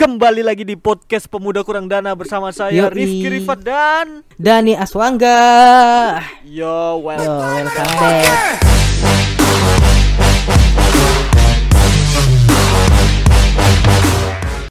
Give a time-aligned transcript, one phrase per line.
[0.00, 2.96] Kembali lagi di podcast Pemuda Kurang Dana bersama saya Yoi.
[2.96, 5.36] Rifki Rifat dan Dani Aswangga.
[6.40, 7.68] Yo Yo, welcome.
[7.68, 8.56] welcome back.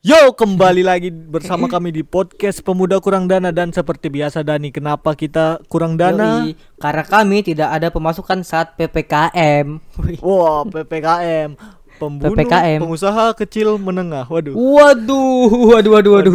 [0.01, 5.13] Yo kembali lagi bersama kami di podcast Pemuda Kurang Dana dan seperti biasa Dani kenapa
[5.13, 6.49] kita kurang dana?
[6.49, 9.77] Yoi, karena kami tidak ada pemasukan saat PPKM.
[10.25, 11.53] Wah PPKM
[11.99, 12.79] pembunuh PPKM.
[12.79, 14.25] pengusaha kecil menengah.
[14.25, 14.55] Waduh.
[14.55, 16.33] Waduh, waduh, waduh, waduh.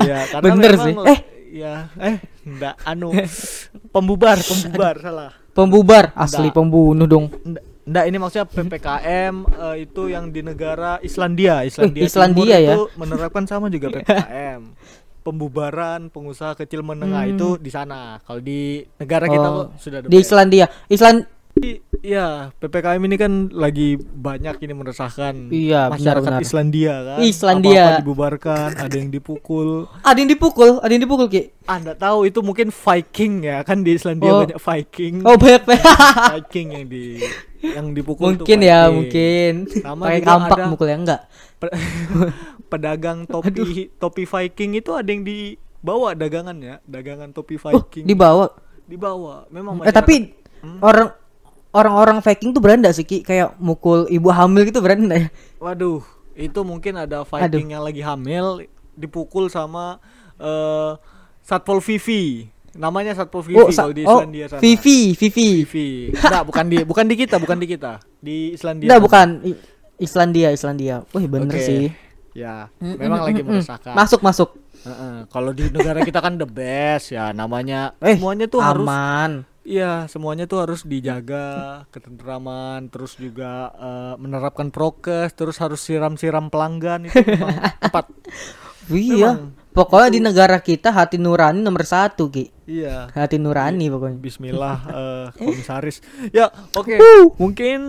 [0.00, 0.94] ya karena Bener sih.
[1.06, 1.20] Eh.
[1.54, 3.14] ya eh enggak anu
[3.88, 5.30] pembubar pembubar salah.
[5.50, 6.56] Pembubar, asli Nggak.
[6.56, 7.30] pembunuh dong.
[7.30, 12.58] Nggak, nggak, ini maksudnya PPKM eh, itu yang di negara Islandia, Islandia, Eh, Islandia Timur
[12.60, 12.74] ya?
[12.74, 14.60] itu menerapkan sama juga PPKM.
[15.20, 17.32] Pembubaran pengusaha kecil menengah Hmm.
[17.32, 18.20] itu di sana.
[18.20, 20.66] Kalau di negara kita Oh, kok sudah ada Di Islandia.
[20.86, 21.18] Island
[22.04, 26.42] Iya, PPKM ini kan lagi banyak ini meresahkan Iya, masyarakat benar-benar.
[26.42, 27.18] Islandia kan.
[27.18, 27.72] Islandia.
[27.80, 29.68] Apa-apa dibubarkan, ada yang dipukul.
[30.04, 31.54] ada yang dipukul, ada yang dipukul, Ki.
[31.64, 34.44] Anda tahu itu mungkin Viking ya, kan di Islandia Oh.
[34.44, 35.14] banyak Viking.
[35.24, 35.62] Oh, banyak
[36.36, 37.04] Viking yang di
[37.64, 39.52] yang dipukul Mungkin ya, mungkin.
[39.72, 41.20] Sama Pakai juga kampak ada- mukul ya enggak?
[41.56, 41.72] Pe-
[42.70, 43.50] pedagang topi
[43.94, 48.04] topi Viking itu ada yang dibawa dagangannya, dagangan topi Oh, Viking.
[48.04, 48.52] dibawa.
[48.84, 49.48] dibawa.
[49.48, 50.80] Memang Eh tapi Hmm.
[50.80, 51.08] orang
[51.74, 53.20] orang-orang Viking tuh berani nggak sih Ki?
[53.20, 55.28] Kayak mukul ibu hamil gitu berani nggak ya?
[55.58, 56.00] waduh,
[56.32, 58.62] itu mungkin ada Viking yang lagi hamil
[58.94, 59.98] dipukul sama
[60.36, 60.94] eh
[61.42, 62.48] Satpol Vivi.
[62.74, 64.60] Namanya Satpol Vivi oh, sa- kalau di oh, Islandia sana.
[64.62, 65.48] Vivi, Vivi.
[65.62, 65.88] Vivi.
[66.10, 67.92] Enggak, bukan di bukan di kita, bukan di kita.
[68.18, 68.88] Di Islandia.
[68.88, 69.26] Enggak bukan
[69.96, 70.96] Islandia, Islandia.
[71.12, 71.62] Wih bener Oke.
[71.62, 71.84] sih.
[72.34, 73.54] Ya, Mm, memang mm, lagi mm, mm.
[73.54, 73.94] meresahkan.
[73.94, 74.50] Masuk masuk.
[74.82, 79.46] Heeh, Kalau di negara kita kan the best ya, namanya Eh, semuanya tuh harus aman.
[79.64, 87.08] Iya, semuanya tuh harus dijaga ketentraman, terus juga eh, menerapkan prokes, terus harus siram-siram pelanggan
[87.08, 87.16] itu
[87.84, 88.12] tepat.
[88.92, 89.48] Iya.
[89.72, 92.52] Pokoknya di negara kita hati nurani nomor satu Ki.
[92.68, 93.08] Iya.
[93.10, 94.20] Hati nurani pokoknya.
[94.20, 96.04] Bismillah eh, komisaris.
[96.30, 96.94] Ya, oke.
[97.40, 97.80] Mungkin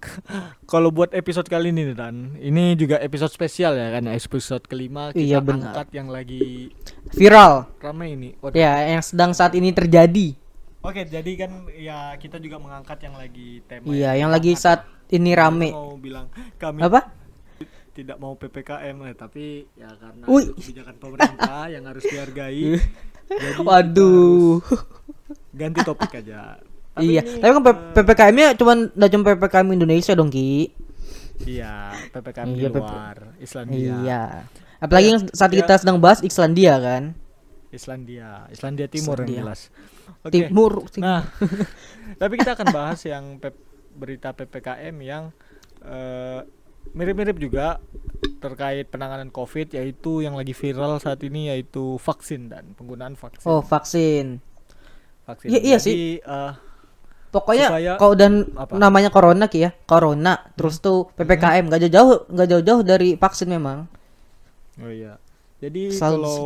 [0.72, 5.20] kalau buat episode kali ini dan ini juga episode spesial ya kan episode kelima kita
[5.20, 5.76] Iya, benar.
[5.76, 6.72] angkat yang lagi
[7.12, 7.68] Viral.
[7.84, 8.32] ramai ini.
[8.40, 8.56] Waduh.
[8.56, 10.39] Ya, yang sedang saat ini terjadi.
[10.80, 13.84] Oke, jadi kan ya kita juga mengangkat yang lagi tema.
[13.84, 15.70] Iya, yang lagi saat ini rame.
[15.70, 17.20] Mau bilang kami Apa?
[17.90, 22.78] tidak mau ppkm eh, tapi ya karena itu kebijakan pemerintah yang harus dihargai
[23.28, 24.62] jadi Waduh.
[24.62, 24.82] harus
[25.52, 26.62] ganti topik aja
[26.94, 30.70] Tapi iya, ini, tapi kan eh, PPKM-nya cuman enggak cuma PPKM Indonesia dong, Ki.
[31.44, 32.78] iya ppkm Iya, di PP.
[32.78, 34.22] luar Islandia Iya.
[34.80, 35.56] Apalagi yang saat Ya.
[35.60, 37.12] kita sedang bahas Islandia kan.
[37.70, 39.30] Islandia Islandia Timur Islandia.
[39.32, 39.60] yang jelas
[40.20, 40.72] oke Timur.
[40.84, 41.00] Timur.
[41.00, 41.20] nah
[42.20, 43.54] tapi kita akan bahas yang P-
[43.92, 45.30] berita ppkm yang
[45.80, 46.40] eh,
[46.90, 47.78] mirip-mirip juga
[48.36, 53.60] terkait penanganan covid yaitu yang lagi viral saat ini yaitu vaksin dan penggunaan vaksin Oh,
[53.60, 54.40] vaksin.
[55.22, 55.48] vaksin.
[55.48, 56.52] Iya- iya Jadi, eh,
[57.30, 58.74] Pokoknya Supaya- kalau dan apa?
[58.74, 60.50] namanya corona Ki ya, corona.
[60.52, 63.86] Terus tuh PPKM nggak jauh-jauh nggak jauh-jauh dari vaksin memang.
[64.76, 65.14] oh iya.
[65.58, 66.40] Jadi Selalu kalau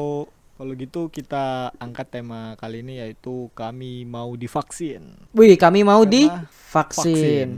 [0.64, 5.12] kalau gitu kita angkat tema kali ini yaitu kami mau divaksin.
[5.36, 7.48] Wih, kami mau di Karena vaksin.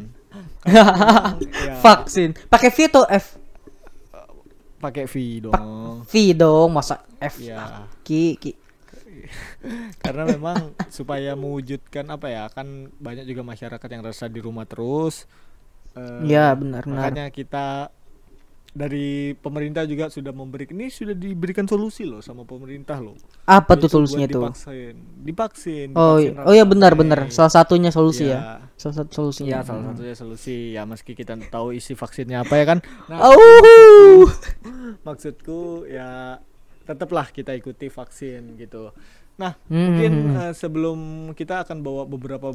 [0.67, 2.34] Ya, Vaksin.
[2.50, 3.39] Pakai V atau F?
[4.83, 5.15] pakai V
[5.47, 6.03] dong.
[6.03, 7.39] V dong, masa F?
[7.39, 8.59] Ya, Ki, ki.
[10.05, 15.31] karena memang supaya mewujudkan apa ya, kan banyak juga masyarakat yang rasa di rumah terus.
[15.94, 17.06] Eh, Ya, benar, benar.
[17.06, 17.94] Makanya kita
[18.76, 23.16] dari pemerintah juga sudah memberikan ini sudah diberikan solusi loh sama pemerintah loh.
[23.48, 24.44] Apa tuh solusinya tuh?
[24.53, 24.94] Divaksin,
[25.25, 25.88] divaksin.
[25.97, 26.44] Oh, divaksin iya.
[26.44, 27.32] oh ya benar benar.
[27.32, 28.37] Salah satunya solusi Iya.
[28.37, 28.41] ya.
[28.76, 29.48] Salah satu solusinya.
[29.56, 30.56] Iya, salah satunya solusi.
[30.76, 32.78] Ya meski kita tahu isi vaksinnya apa ya kan.
[33.09, 34.28] Nah, Oh.
[35.03, 36.38] maksudku ya
[36.84, 38.93] tetaplah kita ikuti vaksin gitu.
[39.37, 40.98] Nah, Hmm, mungkin eh, sebelum
[41.32, 42.53] kita akan bawa beberapa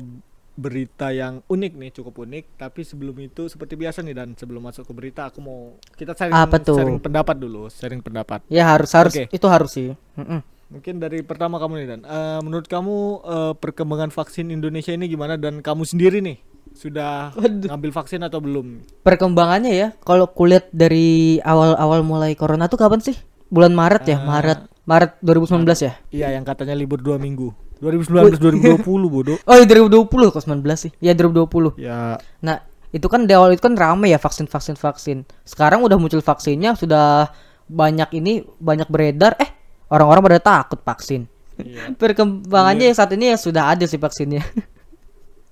[0.53, 2.57] berita yang unik nih, cukup unik.
[2.57, 5.59] Tapi sebelum itu seperti biasa nih dan sebelum masuk ke berita aku mau
[5.95, 6.77] kita sharing Apa tuh?
[6.77, 8.43] sharing pendapat dulu, sharing pendapat.
[8.47, 9.25] Ya harus harus Oke.
[9.27, 9.95] itu harus sih.
[10.15, 10.41] Mm-mm.
[10.71, 15.35] Mungkin dari pertama kamu nih dan eh, menurut kamu eh, perkembangan vaksin Indonesia ini gimana
[15.35, 16.39] dan kamu sendiri nih
[16.71, 17.67] sudah Waduh.
[17.67, 18.79] ngambil vaksin atau belum?
[19.03, 23.19] Perkembangannya ya, kalau kulihat dari awal-awal mulai corona tuh kapan sih?
[23.51, 24.23] Bulan Maret ya, Ah.
[24.23, 25.93] Maret Maret 2019 ya?
[26.09, 27.51] Iya, yang katanya libur dua minggu.
[27.81, 28.37] 2019
[28.85, 29.37] 2020 bodoh.
[29.49, 30.91] Oh, iya 2020 kok 19 sih.
[31.01, 31.81] Ya 2020.
[31.81, 32.61] Ya, Nah,
[32.93, 35.25] itu kan di awal itu kan rame ya vaksin vaksin vaksin.
[35.41, 37.33] Sekarang udah muncul vaksinnya, sudah
[37.65, 39.33] banyak ini banyak beredar.
[39.41, 39.49] Eh,
[39.89, 41.25] orang-orang pada takut vaksin.
[41.57, 41.89] iya.
[41.99, 44.45] Perkembangannya saat ini ya sudah ada sih vaksinnya.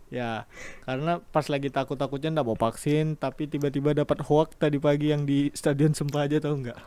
[0.10, 0.50] Ya,
[0.90, 5.54] karena pas lagi takut-takutnya nggak mau vaksin, tapi tiba-tiba dapat hoax tadi pagi yang di
[5.54, 6.80] Stadion Sempaja tahu nggak?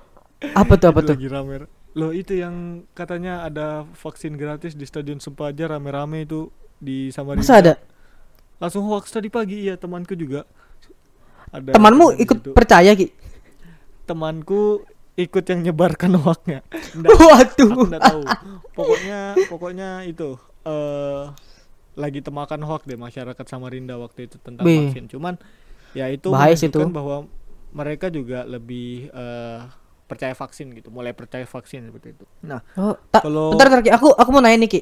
[0.58, 1.14] Apa tuh apa tuh?
[1.14, 1.70] lagi rame.
[1.92, 6.48] Loh itu yang katanya ada vaksin gratis di Stadion Sempaja rame-rame itu
[6.80, 7.44] di Samarinda.
[7.44, 7.74] Masa ada?
[8.56, 10.48] Langsung hoax tadi pagi iya temanku juga.
[11.52, 12.50] Ada Temanmu ikut situ.
[12.56, 13.12] percaya Ki?
[14.02, 14.82] temanku
[15.14, 16.64] ikut yang nyebarkan hoaxnya.
[16.96, 17.70] Nggak, Waduh.
[17.70, 18.22] aku tahu.
[18.72, 21.24] Pokoknya pokoknya itu eh
[21.92, 24.88] lagi temakan hoax deh masyarakat Samarinda waktu itu tentang Bih.
[24.88, 25.12] vaksin.
[25.12, 25.36] Cuman
[25.92, 26.96] ya itu Bahaya menunjukkan itu.
[26.96, 27.16] bahwa
[27.72, 29.60] mereka juga lebih eh
[30.12, 32.24] percaya vaksin gitu, mulai percaya vaksin seperti itu.
[32.42, 33.96] Nah, Oh, tak, Kalau- bentar, bentar.
[33.96, 34.80] Aku aku mau nanya nih Ki.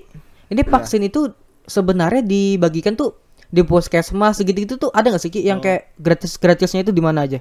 [0.49, 0.69] Ini Iya.
[0.69, 1.31] vaksin itu
[1.63, 3.15] sebenarnya dibagikan tuh
[3.47, 5.65] di puskesmas segitu-gitu tuh ada nggak sih Ki yang Oh.
[5.65, 7.39] kayak gratis-gratisnya itu di mana aja?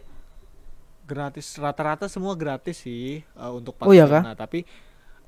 [1.03, 3.89] gratis rata-rata semua gratis sih eh, untuk vaksin.
[3.89, 4.21] Oh, iya kah?
[4.21, 4.61] Nah, tapi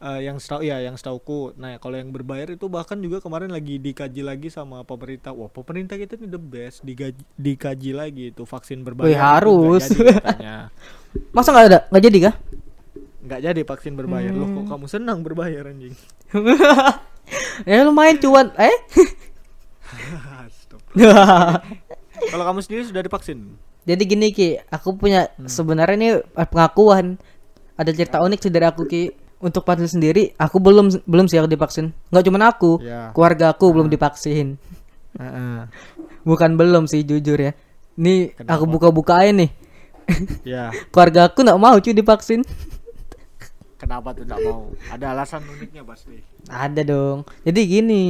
[0.02, 1.54] eh, yang setahu ya yang setauku.
[1.56, 5.32] Nah, kalau yang berbayar itu bahkan juga kemarin lagi dikaji lagi sama pemerintah.
[5.32, 6.82] Wah, pemerintah kita ini the best.
[6.82, 9.08] Digaji, dikaji lagi itu vaksin berbayar.
[9.08, 9.84] Wih, harus.
[9.88, 10.18] jadi.
[11.36, 11.80] Masa nggak ada?
[11.94, 12.36] Nggak jadi kah?
[13.22, 14.34] Nggak jadi vaksin berbayar.
[14.34, 14.58] Loh, Hmm.
[14.66, 15.94] kok kamu senang berbayar anjing?
[17.70, 18.50] ya lumayan cuan.
[18.58, 18.76] Eh?
[20.58, 20.82] Stop.
[22.32, 23.54] kalau kamu sendiri sudah divaksin?
[23.82, 25.46] Jadi gini Ki, aku punya Hmm.
[25.50, 27.18] sebenarnya ini pengakuan.
[27.76, 29.10] Ada cerita unik sih dari aku Ki.
[29.42, 31.90] Untuk vaksin sendiri, aku belum belum sih aku divaksin.
[32.14, 33.10] Nggak cuma aku, Ya.
[33.12, 34.62] keluarga aku belum divaksin.
[36.30, 37.52] Bukan belum sih jujur ya.
[37.98, 38.62] Nih Kenapa?
[38.62, 39.52] aku buka-bukain nih.
[40.46, 40.70] ya.
[40.94, 42.42] Keluarga aku nggak mau cuy divaksin.
[43.82, 44.70] Kenapa tuh nggak mau?
[44.94, 46.22] Ada alasan uniknya pasti.
[46.46, 47.26] Ada dong.
[47.42, 48.04] Jadi gini,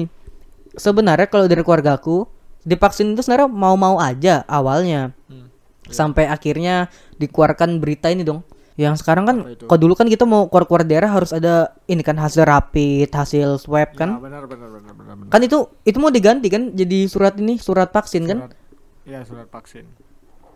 [0.76, 2.28] sebenarnya kalau dari keluarga aku
[2.62, 5.16] divaksin itu sebenarnya mau-mau aja awalnya.
[5.32, 5.48] Hmm.
[5.88, 8.44] Sampai akhirnya dikeluarkan berita ini dong.
[8.82, 9.38] Yang sekarang kan,
[9.70, 13.94] kalau dulu kan kita mau keluar-keluar daerah harus ada ini kan hasil rapid, hasil swab
[13.94, 14.18] Ya, kan.
[14.18, 15.14] benar benar benar benar.
[15.22, 15.30] benar.
[15.30, 18.38] Kan itu itu mau diganti kan jadi surat ini, surat vaksin kan.
[18.42, 18.58] Surat-
[19.02, 19.86] Ya, surat vaksin.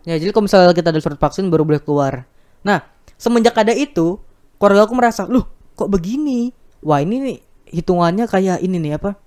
[0.02, 2.26] Ya, jadi kalau misalnya kita ada surat vaksin baru boleh keluar.
[2.62, 2.82] Nah,
[3.14, 4.18] semenjak ada itu,
[4.58, 6.50] keluarga aku merasa, "Loh, kok begini?
[6.82, 7.36] Wah, ini nih
[7.74, 9.18] hitungannya kayak ini nih apa?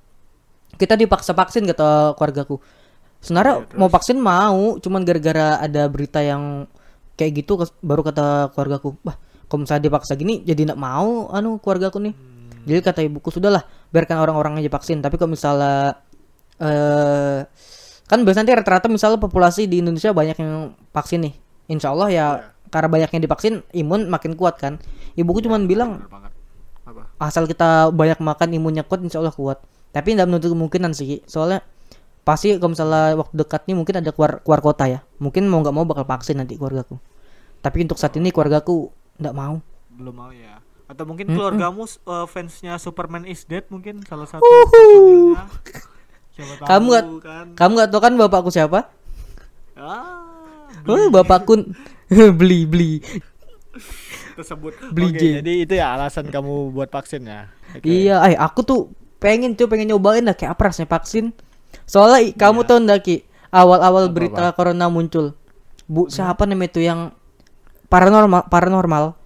[0.75, 2.63] Kita dipaksa vaksin kata keluargaku.
[3.19, 3.79] Sebenarnya Iya, terus?
[3.79, 6.63] mau vaksin mau, cuman gara-gara ada berita yang
[7.19, 9.19] kayak gitu baru kata keluargaku, "Wah,
[9.51, 12.63] kalau misalnya dipaksa gini jadi nggak mau anu keluargaku nih." Hmm.
[12.63, 15.99] Jadi kata ibuku, "Sudahlah, biarkan orang-orang aja vaksin, tapi kalau misalnya
[16.59, 17.43] eh
[18.09, 21.33] kan biasanya nanti rata-rata misalnya populasi di Indonesia banyak yang vaksin nih.
[21.69, 22.27] Insya Allah ya Iya.
[22.73, 24.81] karena banyak yang divaksin imun makin kuat kan.
[25.13, 26.09] Ibuku cuman bilang
[27.21, 29.61] asal kita banyak makan imunnya kuat insya Allah kuat.
[29.93, 31.21] Tapi tidak menutup kemungkinan sih.
[31.29, 31.61] Soalnya
[32.29, 34.99] pasti kalau misalnya waktu dekat nih mungkin ada keluar keluar kota ya.
[35.17, 37.01] Mungkin mau nggak mau bakal vaksin nanti keluargaku.
[37.59, 39.57] Tapi untuk saat ini keluargaku nggak mau.
[39.89, 41.35] belum mau ya atau mungkin Mm-mm.
[41.35, 45.35] keluargamu uh, fansnya Superman is Dead mungkin salah satu tahu
[46.65, 48.87] Kamu nggak- kan Kamu nggak tahu kan bapakku siapa?
[49.75, 50.23] ah,
[50.87, 51.67] Oh, bapakku
[52.39, 52.91] beli beli.
[54.33, 55.23] tersebut Beli Oke, J.
[55.43, 57.85] jadi itu ya alasan kamu buat vaksin ya Oke.
[57.85, 58.79] Iya, eh aku tuh
[59.19, 61.35] pengen tuh pengen nyobain lah kayak apa rasanya vaksin.
[61.83, 62.67] Soalnya kamu Iya.
[62.67, 63.15] tahu nggak Ki,
[63.49, 64.55] awal-awal berita apa?
[64.55, 65.33] corona muncul.
[65.85, 67.09] Bu, siapa namanya itu yang
[67.85, 69.17] paranormal paranormal?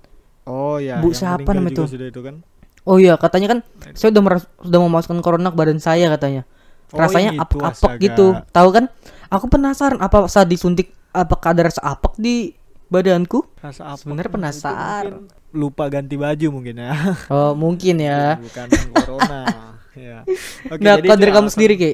[0.43, 1.83] oh ya Bu, yang siapa meninggal nama juga itu?
[1.89, 2.35] sudah itu kan
[2.83, 3.59] Oh iya, katanya kan
[3.93, 6.43] saya udah meras- sudah memasukkan corona ke badan saya katanya.
[6.91, 8.35] Oh, Rasanya apek-apek gitu.
[8.45, 8.91] Tahu kan?
[9.29, 12.51] Aku penasaran apa saat disuntik apakah ada rasa apek di
[12.85, 13.47] badanku?
[13.57, 15.31] rasa apa Sebenarnya penasaran.
[15.49, 16.91] lupa ganti baju mungkin ya
[17.29, 18.35] Oh, mungkin ya.
[18.37, 19.41] bukan corona
[19.95, 20.27] ya
[20.67, 21.91] Oke, nah, jadi kalau dari kamu sendiri, Ki.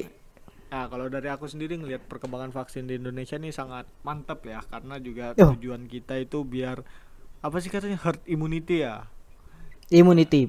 [0.70, 4.94] Nah, kalau dari aku sendiri ngelihat perkembangan vaksin di Indonesia ini sangat mantap ya karena
[5.02, 5.48] juga Yo.
[5.50, 6.78] tujuan kita itu biar
[7.46, 8.96] apa sih katanya herd immunity ya
[9.90, 10.48] Immunity.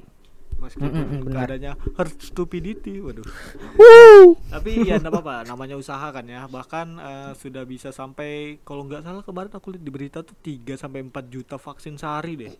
[0.62, 3.26] meskipun Mm, keadaannya herd stupidity waduh
[3.78, 4.36] Woo!
[4.52, 9.02] tapi ya enggak apa-apa namanya usaha kan ya bahkan eh, sudah bisa sampai kalau nggak
[9.06, 12.54] salah kemarin aku lihat di berita tuh 3 sampai 4 juta vaksin sehari deh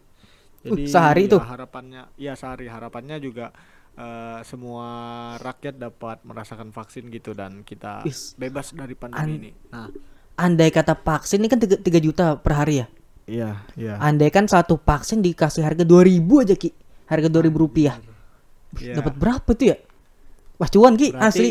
[0.64, 1.42] jadi Uh, sehari ya, tuh?
[1.42, 3.50] harapannya ya sehari harapannya juga
[3.94, 4.86] eh, semua
[5.36, 8.32] rakyat dapat merasakan vaksin gitu dan kita Is.
[8.34, 9.88] bebas dari pandemi An- ini nah
[10.32, 12.86] Andai kata vaksin ini kan 3, juta per hari ya.
[13.24, 16.72] iya iya Andai kan satu vaksin dikasih harga 2000 aja Ki.
[17.04, 18.00] Harga 2000 rupiah.
[18.74, 18.96] Iya.
[18.96, 19.76] Dapat berapa tuh ya?
[20.56, 21.50] Wah cuan Ki Berarti- asli.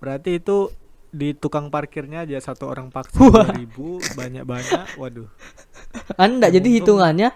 [0.00, 0.72] berarti itu
[1.10, 3.52] di tukang parkirnya aja satu orang vaksin Wah.
[3.52, 3.68] 2000
[4.16, 5.28] banyak-banyak waduh
[6.16, 7.28] Anda jadi hitungannya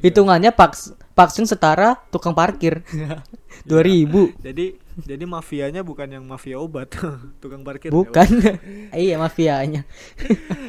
[0.00, 2.80] hitungannya vaks, vaksin setara tukang parkir.
[3.68, 4.42] 2000.
[4.42, 4.74] jadi
[5.06, 6.88] jadi mafianya bukan yang mafia obat
[7.42, 8.28] tukang parkir ya, Bukan.
[8.96, 9.84] iya mafianya.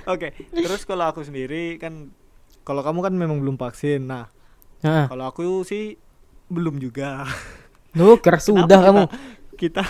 [0.06, 2.12] Oke, terus kalau aku sendiri kan
[2.64, 4.04] kalau kamu kan memang belum vaksin.
[4.08, 4.28] Nah,
[4.84, 5.96] Nah, kalau aku sih
[6.52, 7.24] belum juga.
[7.96, 9.04] lu Kenapa sudah kamu.
[9.56, 9.82] Kita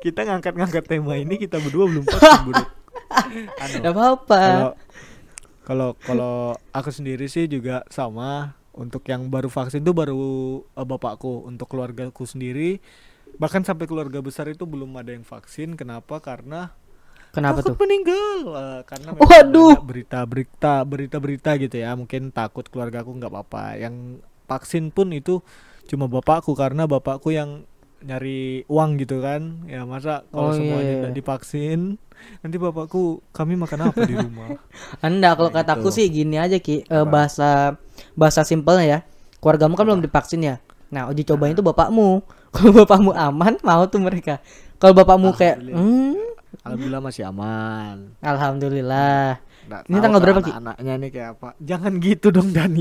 [0.00, 2.64] kita ngangkat-ngangkat tema ini kita berdua belum vaksin, Bro.
[3.60, 4.40] Anu, apa-apa.
[4.40, 4.72] Kalau
[5.68, 6.34] kalau kalau
[6.72, 10.22] aku sendiri sih juga sama untuk yang baru vaksin tuh baru
[10.64, 11.46] eh, bapakku.
[11.48, 12.80] Untuk keluargaku sendiri
[13.36, 15.76] bahkan sampai keluarga besar itu belum ada yang vaksin.
[15.76, 16.18] Kenapa?
[16.18, 16.72] Karena
[17.28, 17.84] Kenapa takut tuh?
[17.84, 18.36] meninggal.
[18.56, 19.76] Eh, karena Waduh.
[19.84, 21.92] berita-berita berita-berita gitu ya.
[21.94, 23.76] Mungkin takut keluargaku nggak apa-apa.
[23.76, 25.44] Yang vaksin pun itu
[25.88, 27.64] cuma bapakku karena bapakku yang
[28.00, 31.00] nyari uang gitu kan ya masa Oh, kalau iya, semuanya iya.
[31.02, 31.80] nggak divaksin
[32.42, 34.58] nanti bapakku kami makan apa di rumah
[35.06, 35.96] Anda kalau Nah, kataku itu.
[36.02, 37.06] sih gini aja Ki, Apa?
[37.06, 37.50] bahasa
[38.14, 38.98] bahasa simpelnya ya.
[39.38, 40.56] Keluargamu kan belum divaksin ya.
[40.90, 42.22] Nah, uji cobain itu bapakmu.
[42.54, 44.42] Kalau bapakmu aman, mau tuh mereka.
[44.78, 46.18] Kalau bapakmu kayak, hmm,
[46.62, 49.38] alhamdulillah masih aman alhamdulillah.
[49.68, 50.52] Nggak Ini tanggal berapa, Ki?
[50.56, 51.48] Anaknya nih kayak apa?
[51.60, 52.80] Jangan gitu dong Dani.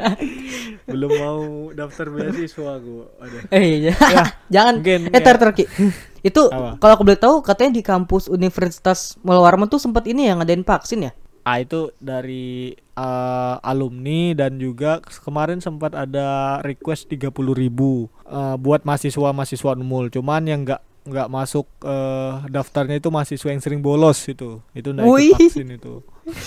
[0.88, 1.40] Belum mau
[1.76, 3.06] daftar beasiswa gua.
[3.20, 3.40] Aduh.
[3.52, 3.94] Eh, iya.
[4.54, 4.80] jangan.
[4.80, 5.20] mungkin, eh, ya.
[5.20, 5.68] tar, tar, Ki.
[6.28, 6.48] Itu
[6.80, 11.10] kalau aku boleh tahu katanya di kampus Universitas Mulwarman tuh sempat ini yang ngadain vaksin
[11.10, 11.12] ya?
[11.42, 18.86] Ah itu dari eh, alumni dan juga kemarin sempat ada request 30.000 ribu eh, buat
[18.86, 20.14] mahasiswa-mahasiswa Unmul.
[20.14, 24.62] Cuman yang nggak nggak masuk eh, daftarnya itu mahasiswa yang sering bolos itu.
[24.72, 25.94] Itu nggak ikut vaksin itu.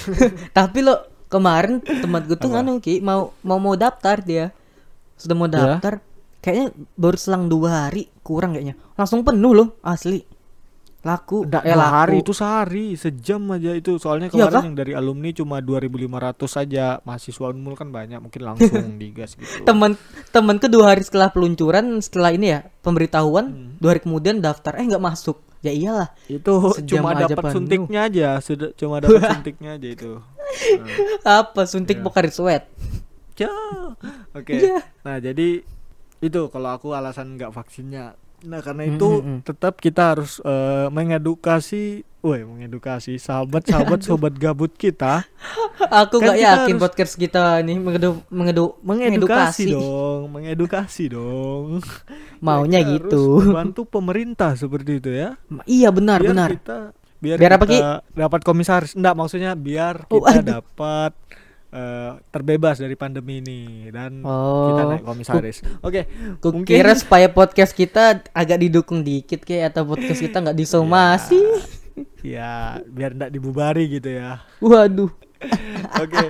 [0.57, 0.95] Tapi lo
[1.27, 4.55] kemarin teman gue tuh nganu Ki mau mau mau daftar dia.
[5.15, 5.75] Sudah mau Ya.
[5.75, 5.99] daftar.
[6.39, 8.77] Kayaknya baru selang dua hari kurang kayaknya.
[8.93, 10.21] Langsung penuh loh asli.
[11.05, 11.45] Laku.
[11.45, 11.93] Nggak eh, laku.
[11.93, 14.63] hari itu sehari sejam aja itu soalnya Iya kemarin kah?
[14.65, 19.61] yang dari alumni cuma 2.500 saja mahasiswa Unmul kan banyak mungkin langsung digas gitu.
[19.61, 19.93] Teman
[20.33, 23.69] temanku dua hari setelah peluncuran setelah ini ya pemberitahuan Hmm.
[23.77, 25.45] dua hari kemudian daftar eh nggak masuk.
[25.61, 26.09] Ya iyalah.
[26.25, 30.11] itu Sejam cuma dapat suntiknya aja, sudah cuma dapat suntiknya aja itu.
[30.17, 30.89] Nah.
[31.45, 32.03] Apa suntik Iya.
[32.03, 32.63] Pocari Sweat?
[33.35, 33.49] Ya.
[34.31, 34.53] Oke.
[34.55, 34.81] Iya.
[35.01, 35.61] Nah, jadi
[36.19, 38.13] itu kalau aku alasan nggak vaksinnya.
[38.45, 39.39] Nah, karena itu Mm, mm, mm.
[39.43, 41.83] tetap kita harus eh, mengedukasi,
[42.19, 45.25] woi, mengedukasi sahabat-sahabat sobat gabut kita
[45.77, 49.65] Aku Kan kita yakin harus- podcast kita ini mengedu mengedu mengedukasi mengedukasi.
[49.71, 51.65] dong, mengedukasi dong.
[52.41, 53.21] Maunya Kita gitu.
[53.35, 55.35] Harus membantu pemerintah seperti itu ya.
[55.63, 56.49] Iya benar biar benar.
[56.51, 56.77] kita
[57.17, 57.75] biar, Biar apa, Ki?
[57.75, 58.93] kita dapat komisaris.
[58.93, 60.47] Enggak, maksudnya biar Oh, kita aduh.
[60.55, 61.11] dapat
[61.75, 63.59] eh, terbebas dari pandemi ini
[63.91, 64.71] dan Oh.
[64.71, 65.59] kita naik komisaris.
[65.83, 66.07] Oke,
[66.39, 71.43] Ku mungkin kira supaya podcast kita agak didukung dikit kayak atau podcast kita nggak disomasi.
[72.23, 74.39] ya biar enggak dibubari gitu ya.
[74.59, 75.11] Waduh.
[75.99, 76.25] Oke.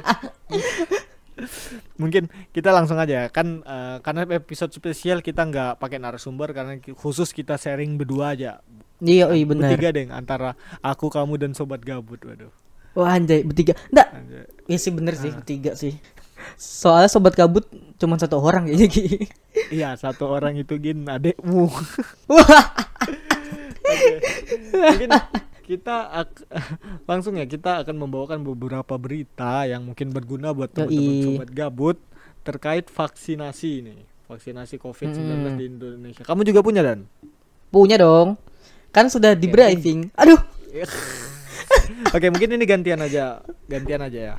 [1.96, 7.32] Mungkin kita langsung aja kan eh, karena episode spesial kita nggak pakai narasumber karena khusus
[7.32, 8.60] kita sharing berdua aja.
[9.04, 9.76] Iya, iya benar.
[9.76, 12.20] Bertiga deh antara aku, kamu dan sobat gabut.
[12.24, 12.52] Waduh.
[12.96, 13.76] Wah anjay bertiga.
[13.88, 14.08] Enggak.
[14.66, 15.36] Iya sih bener sih Ah.
[15.36, 15.94] bertiga sih.
[16.56, 19.06] Soalnya sobat kabut cuma satu orang kayaknya Ki.
[19.70, 21.68] Iya, satu orang itu gin adekmu.
[22.32, 22.66] Wah.
[24.72, 25.10] Mungkin
[25.66, 26.46] kita ak-
[27.10, 31.98] langsung ya kita akan membawakan beberapa berita yang mungkin berguna buat teman-teman sobat gabut
[32.42, 33.96] terkait vaksinasi ini.
[34.26, 35.56] Vaksinasi COVID-19 Hmm.
[35.56, 36.24] di Indonesia.
[36.24, 37.06] Kamu juga punya dan?
[37.68, 38.38] Punya dong.
[38.90, 40.10] Kan sudah di briefing.
[40.16, 40.38] Aduh.
[42.16, 43.44] Oke, mungkin ini gantian aja.
[43.68, 44.36] Gantian aja ya.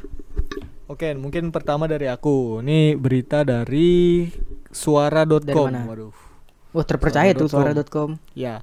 [0.86, 2.62] Oke, mungkin pertama dari aku.
[2.62, 4.30] Ini berita dari
[4.70, 5.72] suara.com.
[5.86, 6.14] Waduh.
[6.76, 8.20] Wah terpercaya tuh Suara.com.
[8.36, 8.62] Ya.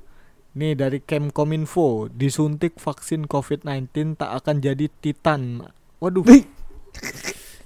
[0.53, 5.65] Nih dari Kemkominfo, disuntik vaksin COVID-19 tak akan jadi titan.
[5.97, 6.23] Waduh.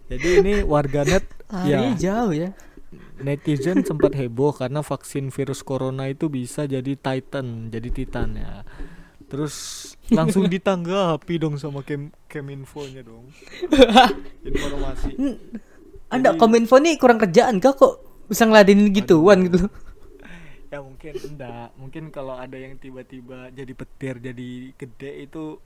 [0.08, 2.56] Jadi ini warganet Larinya ya jauh ya.
[3.20, 8.64] netizen sempat heboh karena vaksin virus corona itu bisa jadi titan, jadi titan ya.
[9.28, 9.56] Terus
[10.12, 13.28] langsung ditanggapi dong sama Kem Keminfo-nya dong.
[14.48, 15.12] Informasi.
[16.08, 19.68] Anda Jadi- kominfo nih kurang kerjaan kah kok bisa ngeladenin gituan gitu.
[20.68, 25.64] Ya mungkin enggak, mungkin kalau ada yang tiba-tiba jadi petir jadi gede itu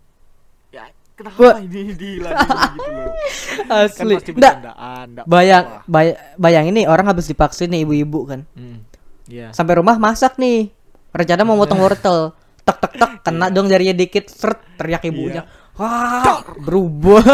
[0.69, 1.57] ya kenapa Wah.
[1.57, 3.09] ini diladenin gitu loh.
[3.65, 4.15] Kan Asli.
[4.29, 4.77] enggak
[5.25, 8.45] bayang bay bayangin nih orang habis divaksin nih ibu-ibu kan.
[8.53, 8.85] Hmm.
[9.25, 9.49] Iya.
[9.57, 10.69] Sampai rumah masak nih.
[11.09, 12.37] Rencana mau motong wortel.
[12.61, 15.45] Tek tek tek kena dong jarinya dikit seret teriak ibunya.
[15.75, 17.25] Wah, berubah.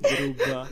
[0.00, 0.64] Berubah.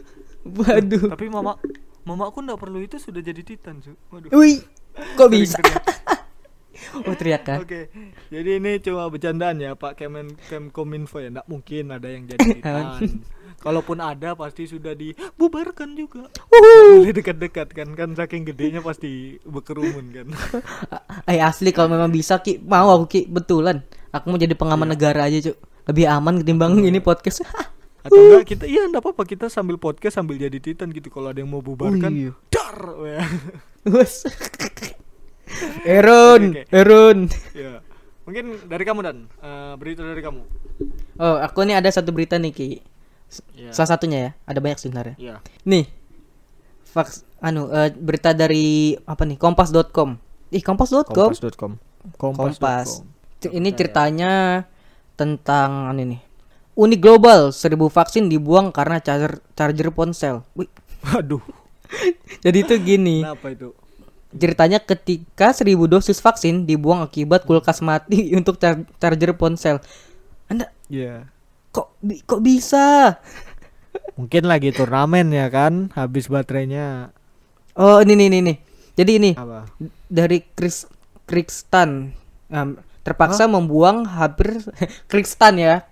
[0.44, 1.08] Waduh.
[1.14, 1.56] Tapi mama
[2.04, 3.96] mama aku enggak perlu itu sudah jadi titan, Su.
[4.12, 4.28] Waduh.
[4.36, 4.60] Wih,
[5.16, 5.58] kok bisa?
[6.94, 7.58] Oh, teriak kan?
[7.62, 7.90] Oke,
[8.30, 13.24] jadi ini cuma bercandaan ya Pak Kemen Kemkominfo ya, nggak mungkin ada yang jadi titan.
[13.64, 16.28] Kalaupun ada pasti sudah dibubarkan juga.
[16.44, 20.26] Boleh dekat-dekat kan, kan saking gedenya pasti berkerumun kan.
[21.32, 23.80] Eh asli kalau memang bisa Ki, mau aku Ki, betulan.
[24.12, 24.92] Aku mau jadi pengaman Iya.
[24.92, 25.56] negara aja, Cuk.
[25.84, 27.40] Lebih aman ketimbang ini podcast.
[28.04, 31.08] Atau enggak kita, iya enggak apa-apa kita sambil podcast sambil jadi titan gitu.
[31.08, 32.36] Kalau ada yang mau bubarkan, iya.
[32.46, 32.76] dar.
[35.84, 36.72] Erun, Oke, oke.
[36.72, 37.18] Erun.
[37.52, 37.80] ya.
[38.24, 40.40] Mungkin dari kamu dan Eh, berita dari kamu.
[41.16, 42.68] Oh, aku nih ada satu berita nih Ki.
[43.52, 43.70] Ya.
[43.70, 45.16] Salah satunya ya, ada banyak sebenarnya.
[45.16, 45.36] Iya.
[45.64, 45.90] Nih,
[46.84, 49.34] Faks, anu eh, berita dari apa nih?
[49.34, 50.14] Kompas.com.
[50.48, 51.10] Ih, kompas.com.
[51.10, 51.72] Kompas.com.
[52.14, 53.02] Kompas.
[53.38, 54.62] C- Ini ceritanya
[55.14, 56.20] tentang anu nih.
[56.74, 60.46] Unik global, seribu vaksin dibuang karena charger charger ponsel.
[60.54, 60.70] Wih,
[61.04, 61.42] Waduh.
[62.44, 63.22] jadi itu gini.
[63.22, 63.68] Kenapa itu?
[64.32, 69.78] Ceritanya ketika seribu dosis vaksin dibuang akibat kulkas mati untuk char- charger ponsel.
[70.46, 71.30] Anda Iya.
[71.74, 73.18] Kok bi- kok bisa?
[74.14, 77.10] Mungkin lagi turnamen ya kan, habis baterainya
[77.74, 78.56] Oh, ini nih nih.
[78.94, 79.66] Jadi ini apa?
[80.06, 80.86] dari Kris
[81.26, 82.14] Krikstan
[82.46, 84.62] em, terpaksa membuang hampir
[85.10, 85.82] Krikstan ya.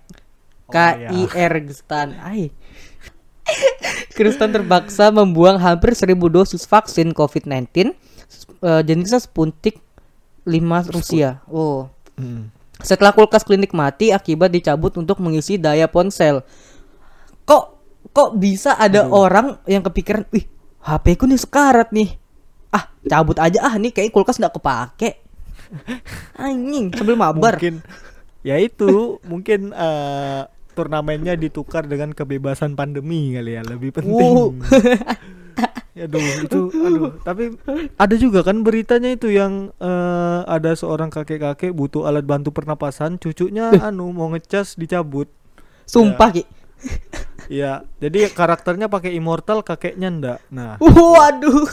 [0.63, 2.15] Oh, K I R Kristan.
[2.23, 2.47] Ai.
[4.15, 7.91] Kristan terpaksa membuang hampir 1000 dosis vaksin COVID-19
[8.63, 9.83] eh, jenisnya Sputnik
[10.47, 11.43] 5 Rusia.
[11.51, 11.91] Oh.
[12.15, 12.47] Hmm.
[12.81, 16.41] Setelah kulkas klinik mati akibat dicabut untuk mengisi daya ponsel.
[17.45, 17.63] Kok
[18.09, 20.47] kok bisa ada orang yang kepikiran, "Wih,
[20.81, 22.17] HP ku nih sekarat nih.
[22.73, 25.21] Ah, cabut aja ah nih kayak kulkas nggak kepake."
[26.41, 27.57] Anjing, sebelum mabar.
[27.57, 27.85] Mungkin
[28.43, 30.41] ya itu mungkin eh,
[30.73, 34.59] turnamennya ditukar dengan kebebasan pandemi kali ya, lebih penting.
[35.93, 37.53] Ya aduh itu aduh tapi
[38.01, 43.69] ada juga kan beritanya itu yang eh, ada seorang kakek-kakek butuh alat bantu pernapasan cucunya
[43.93, 45.29] anu mau ngecas dicabut
[45.83, 46.43] Sumpah, Ki.
[47.51, 50.39] Iya, jadi karakternya pakai immortal, kakeknya ndak.
[50.47, 51.67] Nah, Waduh.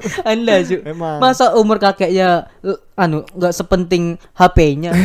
[0.32, 0.80] Anda Ju.
[0.82, 1.18] Memang.
[1.20, 2.48] Masa umur kakeknya
[2.96, 4.92] anu nggak sepenting HP-nya.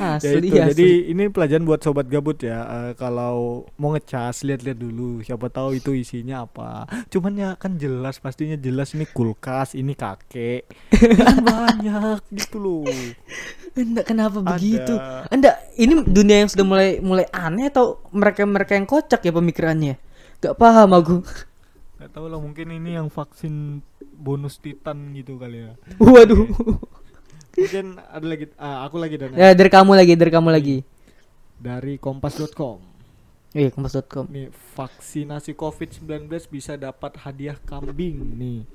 [0.00, 0.56] ya asli, itu.
[0.58, 0.70] asli.
[0.72, 2.64] Jadi ini pelajaran buat sobat gabut ya.
[2.64, 5.20] Eh, kalau mau ngecas, lihat-lihat dulu.
[5.24, 6.88] Siapa tahu itu isinya apa.
[7.10, 10.68] Cuman ya kan jelas, pastinya jelas ini kulkas, ini kakek.
[11.48, 12.86] Banyak gitu loh.
[13.74, 14.48] Anda kenapa Ada.
[14.54, 14.94] begitu?
[15.30, 19.98] Anda ini dunia yang sudah mulai mulai aneh atau mereka-mereka yang kocak ya pemikirannya?
[20.38, 21.16] Gak paham aku.
[22.04, 23.80] Gak tahu lah mungkin ini yang vaksin
[24.12, 25.72] bonus titan gitu kali ya.
[26.04, 26.44] Waduh.
[27.56, 30.76] Mungkin ada lagi ah, aku lagi dan ya dari kamu lagi, dari kamu lagi.
[31.56, 32.92] dari kompas.com.
[33.54, 34.26] Eh, kompas.com.
[34.28, 38.66] Nih, vaksinasi COVID-19 bisa dapat hadiah kambing nih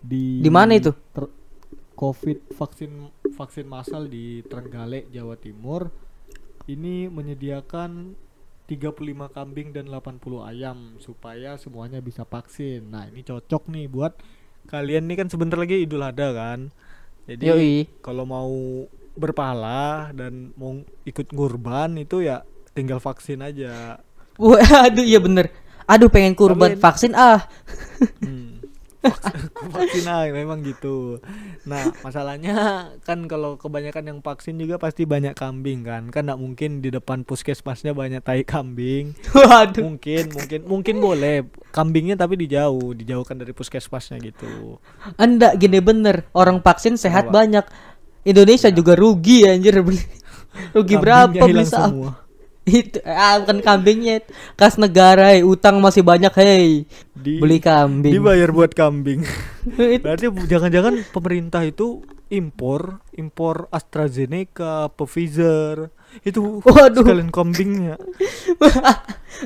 [0.00, 0.94] di Di mana itu?
[1.12, 1.28] ter-
[1.92, 5.92] COVID vaksin vaksin massal di Trenggalek, Jawa Timur.
[6.64, 8.14] Ini menyediakan
[8.70, 12.86] 35 kambing dan 80 ayam supaya semuanya bisa vaksin.
[12.86, 14.14] Nah, ini cocok nih buat
[14.70, 16.70] kalian nih kan sebentar lagi Idul Adha kan.
[17.26, 17.50] Jadi
[17.98, 18.50] kalau mau
[19.18, 23.98] berpahala dan mau ikut ngurban itu ya tinggal vaksin aja.
[24.38, 25.50] Waduh, iya bener.
[25.90, 27.50] Aduh, pengen kurban vaksin ah.
[28.22, 28.39] Hmm.
[29.00, 31.24] Vaksin- vaksin ah, memang gitu.
[31.64, 32.52] Nah, masalahnya
[33.00, 36.12] kan kalau kebanyakan yang vaksin juga pasti banyak kambing kan.
[36.12, 39.16] Kan nggak mungkin di depan puskesmasnya banyak tai kambing.
[39.32, 39.88] Waduh.
[39.88, 44.76] Mungkin, mungkin, mungkin boleh kambingnya tapi dijauh, dijauhkan dari puskesmasnya gitu.
[45.16, 47.40] Anda gini bener, orang vaksin sehat Apa?
[47.40, 47.64] banyak.
[48.20, 49.80] Indonesia juga rugi anjir.
[50.76, 51.88] Rugi berapa Kambingnya hilang saham?
[51.88, 52.10] semua.
[52.70, 54.22] Itu ah, bukan kambingnya.
[54.54, 56.86] Kas negara, eh, utang masih banyak, hei.
[57.12, 58.14] Di- Beli kambing.
[58.14, 59.26] Dibayar buat kambing.
[60.04, 65.90] Berarti jangan-jangan pemerintah itu impor, impor AstraZeneca, Pfizer.
[66.22, 67.02] Itu Waduh.
[67.02, 67.96] sekalian kambingnya.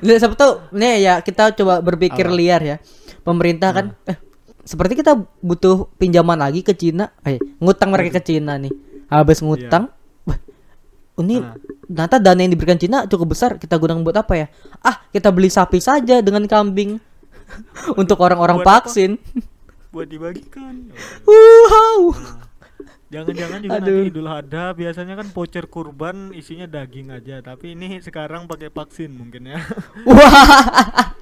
[0.03, 2.35] Nah, siapa tahu nih ya kita coba berpikir Apa?
[2.35, 2.77] liar ya.
[3.23, 4.19] Pemerintah kan eh,
[4.65, 7.15] seperti kita butuh pinjaman lagi ke Cina.
[7.23, 8.73] Eh, ngutang mereka ke Cina nih.
[9.07, 9.94] Habis ngutang, wah,
[11.17, 11.55] ini Ah.
[11.85, 13.55] ternyata dana yang diberikan Cina cukup besar.
[13.55, 14.47] Kita gunakan buat apa ya?
[14.79, 16.99] Ah, kita beli sapi saja dengan kambing.
[18.01, 18.83] Untuk orang-orang apa?
[18.83, 19.21] vaksin.
[19.89, 20.91] buat dibagikan.
[21.25, 22.15] Wow.
[23.07, 23.95] Jangan-jangan juga Aduh.
[23.95, 29.15] nanti Idul Adha biasanya kan voucher kurban isinya daging aja, tapi ini sekarang pakai vaksin
[29.15, 29.63] mungkin ya.
[30.09, 31.15] Wah.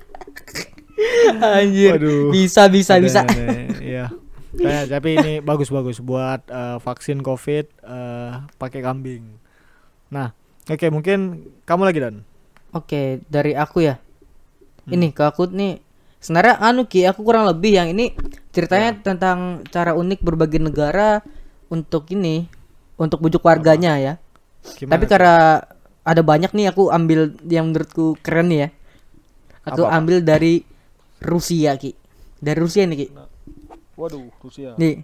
[1.58, 1.98] Anjir.
[1.98, 2.32] Waduh.
[2.32, 3.20] Bisa bisa Ada- bisa.
[3.22, 4.06] ada- Iya.
[4.52, 9.24] Kayak, tapi ini bagus-bagus buat eh, vaksin COVID eh, pakai kambing.
[10.12, 10.36] Nah,
[10.68, 12.16] oke mungkin kamu lagi dan.
[12.76, 13.96] Oke, dari aku ya.
[14.84, 14.92] Hmm.
[14.92, 15.80] Ini ke aku nih.
[16.22, 18.14] Sebenarnya anu Ki, aku kurang lebih yang ini
[18.54, 19.00] ceritanya Ya.
[19.00, 21.18] tentang cara unik berbagi negara
[21.66, 22.46] untuk ini,
[22.94, 24.12] untuk bujuk warganya ya.
[24.78, 25.36] Gimana Tapi karena
[26.06, 28.68] ada banyak nih aku ambil yang menurutku keren nih ya.
[29.66, 29.98] Aku Apa-apa?
[29.98, 30.62] ambil dari
[31.18, 31.94] Rusia Ki.
[32.38, 33.06] Dari Rusia nih Ki.
[33.98, 34.78] Waduh, Rusia.
[34.78, 35.02] Nih.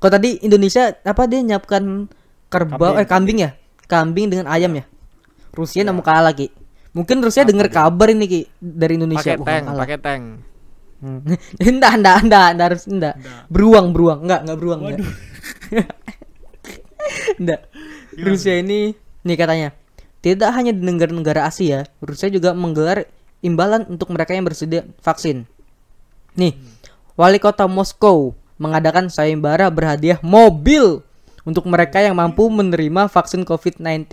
[0.00, 2.08] Kalau tadi Indonesia apa dia nyiapkan
[2.48, 3.50] kerbau Kambing, eh kambing ya?
[3.86, 4.84] Kambing dengan ayam ya.
[5.54, 5.88] Rusia Ya.
[5.88, 6.50] nggak mau kalah Ki.
[6.94, 9.36] Mungkin Rusia Apa dengar kabar ini Ki dari Indonesia.
[9.38, 10.24] Pakai tank, pakai tank.
[11.04, 11.20] Hmm.
[11.60, 13.14] enggak, enggak, enggak, enggak harus enggak.
[13.52, 14.98] Beruang, beruang, enggak, enggak beruang, enggak.
[17.36, 17.60] enggak.
[18.26, 19.68] Rusia ini nih katanya,
[20.24, 23.04] tidak hanya di negara-negara Asia, Rusia juga menggelar
[23.44, 25.44] imbalan untuk mereka yang bersedia vaksin.
[26.40, 26.56] Nih,
[27.14, 31.03] Wali kota Moskow mengadakan sayembara berhadiah mobil
[31.44, 34.08] untuk mereka yang mampu menerima vaksin COVID-19.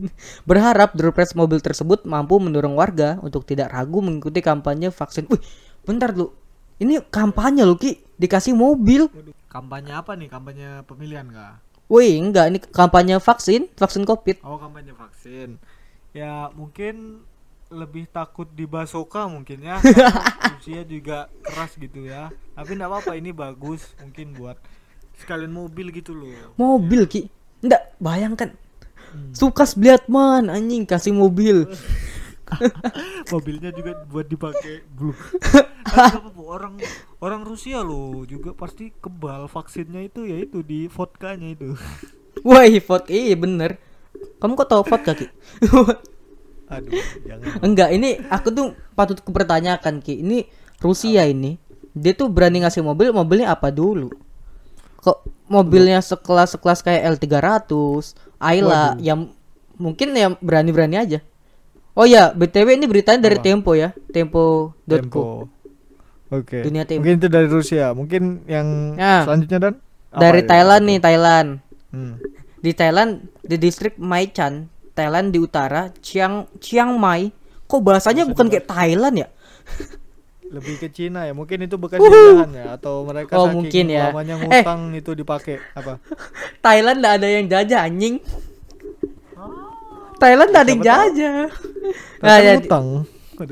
[0.48, 5.26] Berharap Drupres mobil tersebut mampu mendorong warga untuk tidak ragu mengikuti kampanye vaksin.
[5.26, 5.42] Wih,
[5.82, 6.30] bentar lu.
[6.78, 9.10] Ini kampanye lu Ki, dikasih mobil.
[9.50, 10.30] Kampanye apa nih?
[10.30, 11.58] Kampanye pemilihan kah?
[11.90, 14.38] Wih, enggak, ini kampanye vaksin, vaksin Covid.
[14.46, 15.58] Oh, kampanye vaksin.
[16.14, 17.26] Ya, mungkin
[17.68, 19.82] lebih takut dibasoka mungkin ya.
[20.60, 22.30] Usia juga keras gitu ya.
[22.54, 24.60] Tapi enggak apa-apa, ini bagus mungkin buat
[25.18, 26.54] sekalian mobil gitu loh.
[26.54, 27.26] Mobil Ki.
[27.60, 28.54] Enggak, bayangkan.
[29.34, 29.74] Sukas
[30.06, 31.66] man anjing kasih mobil.
[33.32, 35.16] Mobilnya juga buat dipakai belum.
[36.48, 36.80] Orang
[37.20, 41.76] orang Rusia loh juga pasti kebal vaksinnya itu ya itu di vodkanya itu.
[42.48, 43.76] Wah, vodka iya bener.
[44.38, 45.26] Kamu kok tahu vodka Ki?
[46.68, 46.92] Aduh,
[47.26, 47.46] jangan.
[47.64, 50.22] Enggak, ini aku tuh patut kupertanyakan Ki.
[50.22, 50.46] Ini
[50.78, 51.58] Rusia ini.
[51.92, 54.12] Dia tuh berani ngasih mobil, mobilnya apa dulu?
[54.98, 57.70] Kok mobilnya sekelas-sekelas kayak L300,
[58.38, 59.32] Ayla yang
[59.78, 61.18] mungkin yang berani-berani aja.
[61.98, 63.46] Oh ya, BTW ini beritanya dari Apa?
[63.46, 63.90] Tempo ya.
[64.14, 64.74] Tempo.co.
[64.86, 65.22] Tempo.
[66.30, 66.62] Oke.
[66.62, 67.02] Dunia Tempo.
[67.02, 67.90] Mungkin itu dari Rusia.
[67.90, 69.26] Mungkin yang Ya.
[69.26, 69.74] selanjutnya dan
[70.08, 70.46] Apa Dari ya?
[70.46, 71.48] Thailand nih, Thailand.
[71.90, 72.14] Hmm.
[72.58, 73.10] Di Thailand,
[73.44, 74.64] di distrik Mai Chan,
[74.96, 77.28] Thailand di utara, Chiang Chiang Mai.
[77.68, 79.28] Kok bahasanya bukan kayak Thailand ya?
[80.48, 81.32] Lebih ke Cina ya.
[81.32, 84.04] Mungkin itu bekas jajahan ya atau mereka Oh, saking mungkin ya.
[84.08, 84.64] lamanya Eh.
[84.64, 86.00] ngutang itu dipakai apa?
[86.64, 88.16] Thailand nggak ada yang jajah anjing.
[90.18, 91.38] Thailand nggak ada yang jajah.
[92.18, 92.86] Nah, Nah, ya, ngutang.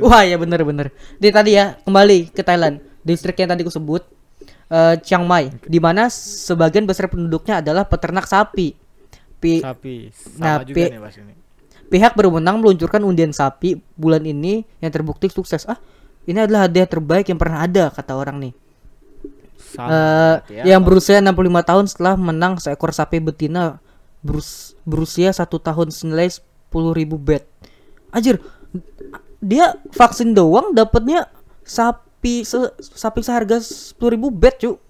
[0.01, 0.91] Wah ya bener-bener.
[1.15, 4.03] Di tadi ya kembali ke Thailand, distrik yang tadi aku sebut
[4.67, 8.75] eh, Chiang Mai, di mana sebagian besar penduduknya adalah peternak sapi.
[9.37, 10.11] Pi- Sapi.
[10.11, 11.35] Sama Nah, juga pi- nih pas ini.
[11.87, 15.63] Pihak berwenang meluncurkan undian sapi bulan ini yang terbukti sukses.
[15.65, 15.79] Ah,
[16.27, 18.55] ini adalah hadiah terbaik yang pernah ada kata orang nih.
[19.77, 20.63] Eh, berarti ya.
[20.65, 23.77] yang berusia 65 tahun setelah menang seekor sapi betina
[24.25, 27.45] berus- berusia satu tahun senilai 10.000 ribu bet.
[28.11, 28.41] Anjir,
[29.39, 31.29] dia vaksin doang dapatnya
[31.61, 34.81] sapi se- sapi seharga 10.000 ribu bet cu.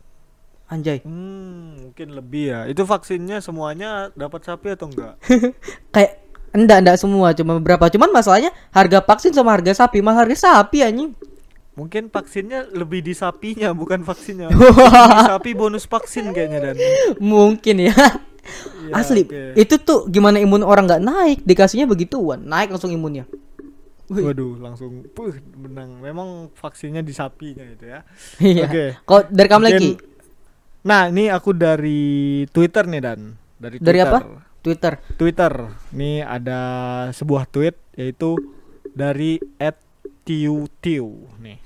[0.67, 2.61] Anjay, Hmm, mungkin lebih ya.
[2.67, 5.15] Itu vaksinnya semuanya dapat sapi atau enggak?
[5.95, 7.89] kayak enggak enggak semua cuma beberapa.
[7.91, 11.11] Cuman masalahnya harga vaksin sama harga sapi mahal harga sapi anjing.
[11.77, 14.49] Mungkin vaksinnya lebih di sapinya bukan vaksinnya.
[15.29, 16.75] Sapi bonus vaksin kayaknya dan.
[17.21, 17.93] Mungkin ya.
[17.93, 19.59] Iya, Asli, oke.
[19.59, 23.29] itu tuh gimana imun orang nggak naik dikasihnya begituan, naik langsung imunnya.
[24.07, 24.23] Wih.
[24.23, 25.99] Waduh, langsung puh menang.
[25.99, 28.01] Memang vaksinnya di sapinya itu ya.
[28.39, 28.65] Iya.
[28.71, 28.85] Oke.
[29.03, 29.91] Kok dari kamu lagi?
[30.87, 34.23] Nah, ini aku dari Twitter nih dan dari Dari Twitter.
[34.23, 34.46] apa?
[34.67, 34.99] Twitter.
[35.15, 35.53] Twitter.
[35.91, 36.61] Nih ada
[37.11, 38.35] sebuah tweet yaitu
[38.91, 39.39] dari
[40.27, 41.59] @tiu_tiu nih.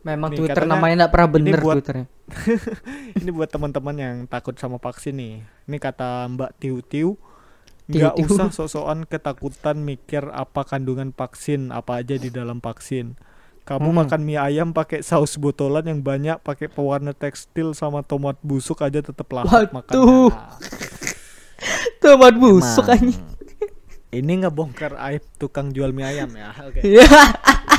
[0.00, 2.06] Memang Nih, Twitter katanya namanya nggak pernah ini bener buat- Twitternya.
[3.20, 5.34] ini buat teman-teman yang takut sama vaksin nih.
[5.66, 7.10] Ini kata Mbak Tiu Tiu.
[7.84, 13.16] Nggak usah sok-sokan ketakutan mikir apa kandungan vaksin, apa aja di dalam vaksin.
[13.60, 13.98] Kamu Hmm.
[14.02, 18.98] makan mie ayam pakai saus botolan yang banyak pakai pewarna tekstil sama tomat busuk aja
[18.98, 20.32] tetap lahap makannya.
[22.02, 23.20] Tomat busuk anjing.
[24.10, 26.50] Ini ngebongkar aib tukang jual mie ayam ya.
[26.66, 26.82] Oke.
[26.90, 27.06] Iya.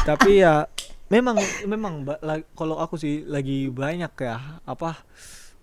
[0.01, 0.65] Tapi ya
[1.11, 2.07] memang memang
[2.55, 5.03] kalau aku sih lagi banyak ya apa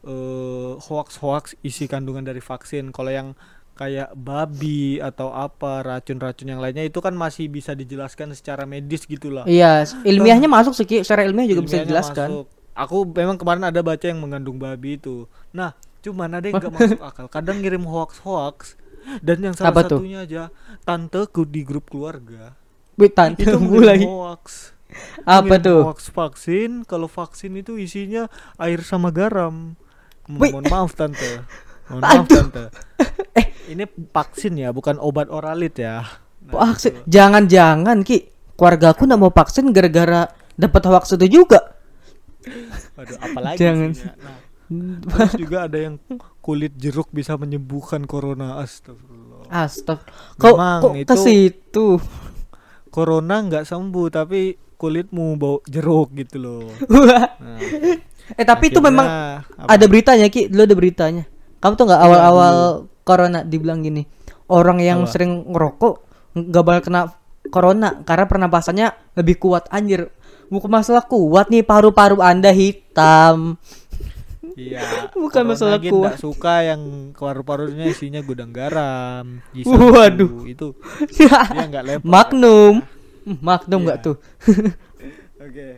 [0.07, 2.95] eh hoax-hoax isi kandungan dari vaksin.
[2.95, 3.35] Kalau yang
[3.79, 9.31] kayak babi atau apa racun-racun yang lainnya itu kan masih bisa dijelaskan secara medis gitu
[9.31, 9.47] lah.
[9.47, 12.29] Iya, ilmiahnya masuk sih, secara ilmiah juga bisa dijelaskan.
[12.43, 12.47] masuk.
[12.75, 15.31] Aku memang kemarin ada baca yang mengandung babi itu.
[15.55, 17.27] Nah, cuman ada yang gak masuk akal.
[17.27, 18.79] Kadang ngirim hoax-hoax
[19.21, 19.99] dan yang salah Apa tuh?
[20.01, 20.43] satunya aja
[20.83, 22.53] tanteku di grup keluarga
[22.99, 24.03] Wih, tante itu mulai.
[24.03, 24.75] hoax.
[25.23, 25.87] Apa tuh?
[25.87, 26.83] Hoax vaksin.
[26.83, 29.79] Kalau vaksin itu isinya air sama garam.
[30.27, 31.47] Mohon maaf tante.
[31.87, 32.37] Mohon maaf Aduh.
[32.43, 32.65] tante.
[33.69, 36.03] Ini vaksin ya, bukan obat oralit ya.
[36.43, 36.99] Nah, Vaksin.
[36.99, 37.07] gitu.
[37.07, 38.33] Jangan-jangan, Ki.
[38.57, 41.77] Keluarga aku nggak mau vaksin gara-gara dapat hoax itu juga.
[42.97, 43.91] Waduh, apalagi Jangan.
[44.19, 44.37] Nah,
[45.09, 45.97] terus juga ada yang
[46.39, 48.61] kulit jeruk bisa menyembuhkan corona.
[48.61, 49.49] Astagfirullah.
[49.49, 50.01] Astag.
[50.37, 51.87] Kok Memang kok ke itu- situ?
[52.89, 56.65] Corona nggak sembuh tapi kulitmu bau jeruk gitu loh.
[56.89, 57.37] Nah,
[58.33, 59.07] eh tapi itu akhirnya memang
[59.45, 59.69] apa?
[59.69, 61.25] ada beritanya Ki, dulu ada beritanya.
[61.61, 62.57] Kamu tuh nggak Iya, awal-awal
[63.03, 64.09] corona dibilang gini,
[64.49, 65.11] orang yang Apa?
[65.11, 65.95] sering ngerokok
[66.33, 67.01] nggak bakal kena
[67.49, 70.09] corona karena pernapasannya lebih kuat anjir.
[70.49, 73.61] Bukan masalah kuat nih paru-paru Anda hitam.
[74.59, 74.83] Iya.
[75.15, 76.03] Bukan corona masalah Gin kuat.
[76.03, 76.83] nggak suka yang
[77.15, 79.39] paru-parunya isinya gudang garam.
[79.55, 80.43] G1, Waduh.
[80.45, 80.75] Itu
[81.15, 81.31] dia
[81.65, 82.03] nggak lepas.
[82.05, 82.83] Magnum.
[83.23, 84.07] Hmm, Magnum nggak Iya.
[84.11, 84.17] tuh?
[85.47, 85.69] Oke.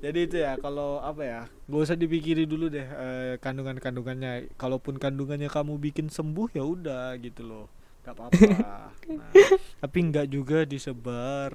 [0.00, 4.56] Jadi itu ya kalau apa ya, gak usah dipikiri dulu deh eh, kandungan-kandungannya.
[4.56, 7.66] Kalaupun kandungannya kamu bikin sembuh ya udah gitu loh,
[8.02, 8.40] gak apa-apa.
[8.48, 8.88] Nah,
[9.78, 11.52] tapi nggak juga disebar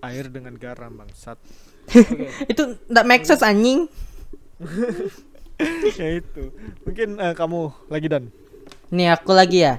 [0.00, 1.36] air dengan garam bangsat.
[1.84, 3.84] Oke, Itu nggak make sense anjing.
[6.00, 6.42] ya itu.
[6.82, 8.24] Mungkin eh, kamu lagi dan.
[8.90, 9.78] Nih aku lagi ya.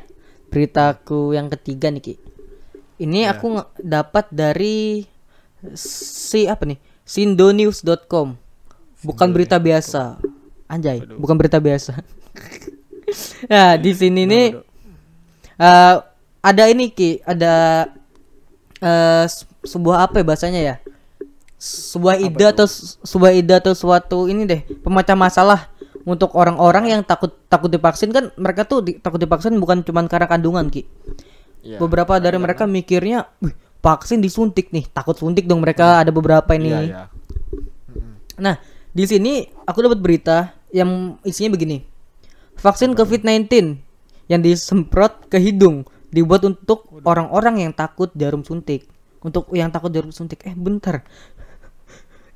[0.51, 2.15] Beritaku yang ketiga nih Ki.
[3.01, 3.33] Ini Ya.
[3.33, 5.07] aku dapat dari
[5.73, 6.77] si apa nih?
[7.01, 8.35] Sindonews.com.
[9.01, 10.21] Bukan berita biasa.
[10.67, 11.99] Anjay, bukan berita biasa.
[13.51, 14.55] nah, di sini nih
[15.57, 15.95] eh,
[16.39, 17.85] ada ini Ki, ada
[19.27, 20.75] se- sebuah apa ya bahasanya ya?
[21.61, 22.65] Sebuah Apa ide atau
[23.05, 25.69] sebuah ide atau suatu ini deh, pemecah masalah
[26.01, 30.25] untuk orang-orang yang takut takut divaksin kan mereka tuh di- takut divaksin bukan cuma karena
[30.25, 30.89] kandungan Ki.
[31.61, 31.77] Iya.
[31.77, 36.69] Beberapa dari mereka mikirnya, "Wih, vaksin disuntik nih, takut suntik dong mereka ada beberapa ini.
[36.69, 37.03] Iya, iya.
[38.41, 38.55] Nah,
[38.93, 41.81] di sini aku dapat berita yang isinya begini.
[42.61, 43.49] Vaksin COVID-19
[44.29, 48.85] yang disemprot ke hidung dibuat untuk orang-orang yang takut jarum suntik.
[49.21, 50.45] Untuk yang takut jarum suntik.
[50.45, 51.05] Eh, bentar.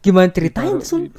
[0.05, 1.01] Gimana ceritanya Ditaruh Sun?
[1.09, 1.13] di-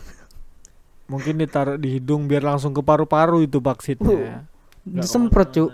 [1.07, 4.11] Mungkin ditaruh di hidung biar langsung ke paru-paru itu vaksinnya.
[4.11, 4.37] ya.
[4.83, 5.71] Nggak Disemprot, Cuk.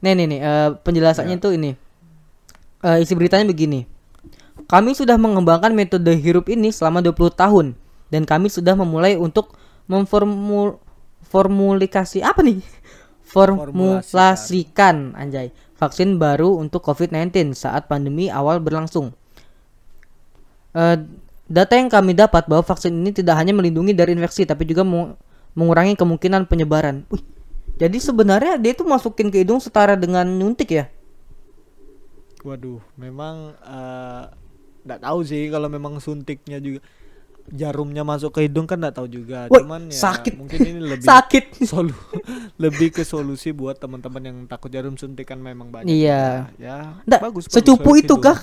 [0.00, 0.40] Nih, nih, nih.
[0.40, 1.40] eh, penjelasannya Ya.
[1.40, 1.76] tuh ini.
[2.80, 3.84] Eh, isi beritanya begini.
[4.64, 7.66] Kami sudah mengembangkan metode hirup ini selama 20 tahun
[8.08, 10.76] dan kami sudah memulai untuk memformul
[11.22, 12.60] formulikasi apa nih?
[13.22, 19.16] Formulasikan anjay vaksin baru untuk COVID-19 saat pandemi awal berlangsung.
[20.72, 20.96] Eh,
[21.50, 25.18] data yang kami dapat bahwa vaksin ini tidak hanya melindungi dari infeksi tapi juga mengu-
[25.52, 27.02] mengurangi kemungkinan penyebaran.
[27.10, 27.26] Wih,
[27.74, 30.86] jadi sebenarnya dia itu masukin ke hidung setara dengan nyuntik ya?
[32.40, 33.52] Waduh, memang
[34.80, 36.80] nggak tahu sih kalau memang suntiknya juga
[37.50, 39.50] jarumnya masuk ke hidung kan nggak tahu juga.
[39.50, 40.38] Woi, Cuman ya sakit.
[40.38, 41.44] mungkin ini lebih Sakit.
[41.70, 41.92] solu
[42.56, 45.90] lebih ke solusi buat teman-teman yang takut jarum suntik kan memang banyak.
[45.90, 46.46] Iya.
[46.48, 46.62] juga.
[46.62, 47.44] Ya, Nggak, bagus.
[47.50, 48.38] secupu itu kah?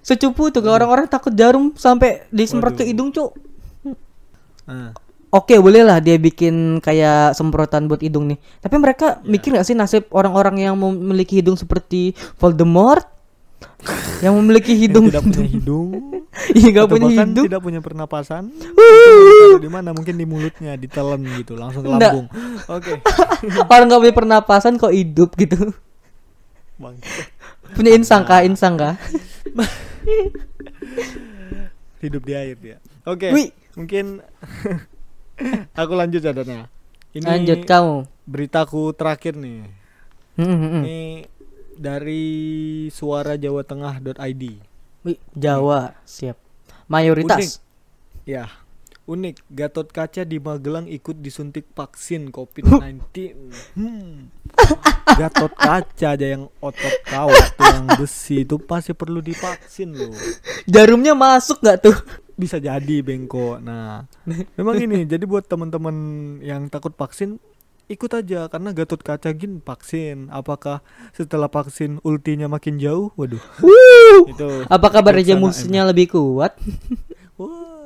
[0.00, 2.90] Secupu itu kah orang-orang takut jarum sampai disemprot ke Waduh.
[2.90, 3.30] hidung, Cuk.
[4.64, 4.92] Ah,
[5.28, 8.40] Oke, boleh lah dia bikin kayak semprotan buat hidung nih.
[8.64, 9.28] Tapi mereka Iya.
[9.28, 13.04] mikir gak sih nasib orang-orang yang memiliki hidung seperti Voldemort?
[14.24, 15.88] yang memiliki yang hidung tidak punya hidung,
[16.56, 17.44] Iya, punya hidung.
[17.44, 18.48] tidak punya pernapasan.
[19.64, 19.92] Di mana?
[19.92, 22.08] Mungkin di mulutnya, ditelan gitu, langsung ke Nggak.
[22.08, 22.26] lambung.
[22.70, 22.92] Oke.
[23.68, 25.74] Orang gak punya pernapasan kok hidup gitu.
[26.78, 26.96] Bang.
[27.74, 28.96] punya insang kah?
[32.02, 32.76] Hidup di air dia.
[33.04, 33.30] Oke.
[33.34, 33.50] Wih.
[33.78, 34.22] Mungkin
[35.80, 36.66] aku lanjut cadannya.
[37.14, 38.04] Ini Lanjut kamu.
[38.28, 39.64] beritaku terakhir nih.
[40.36, 40.82] Hmm, hmm, hmm.
[40.84, 41.00] Ini
[41.78, 42.26] dari
[42.92, 44.42] suarajawatengah.id.
[45.06, 46.36] Wih, Jawa, siap.
[46.90, 47.62] Mayoritas.
[48.28, 48.52] Ya,
[49.08, 49.48] unik.
[49.48, 53.00] Gatot Kaca di Magelang ikut disuntik vaksin COVID-19.
[53.72, 54.28] Hmm.
[55.16, 60.12] Gatot Kaca aja yang otot kawat yang besi itu pasti perlu divaksin loh.
[60.68, 61.96] Jarumnya masuk gak tuh?
[62.38, 63.58] Bisa jadi bengko.
[63.58, 64.04] Nah,
[64.54, 65.08] memang ini.
[65.08, 65.96] Jadi buat teman-teman
[66.44, 67.40] yang takut vaksin
[67.88, 70.28] ikut aja karena Gatot Kaca gin vaksin.
[70.28, 70.84] Apakah
[71.16, 73.10] setelah vaksin ultinya makin jauh?
[73.16, 73.40] Waduh.
[73.64, 74.28] Wuh.
[74.28, 74.68] Itu.
[74.68, 76.54] Apa kabar musuhnya lebih kuat?
[77.40, 77.77] Wah.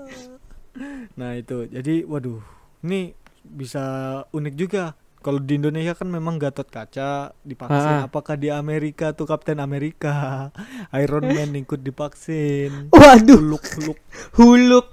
[1.14, 2.40] Nah itu jadi waduh
[2.82, 3.82] ini bisa
[4.28, 4.84] unik juga.
[5.18, 7.94] Kalau di Indonesia kan memang Gatot Kaca divaksin.
[7.94, 8.10] Ah.
[8.10, 10.50] Apakah di Amerika tuh Kapten Amerika,
[10.98, 12.90] Iron Man ikut divaksin?
[12.90, 13.98] Waduh, Huluk huluk.
[14.34, 14.86] huluk.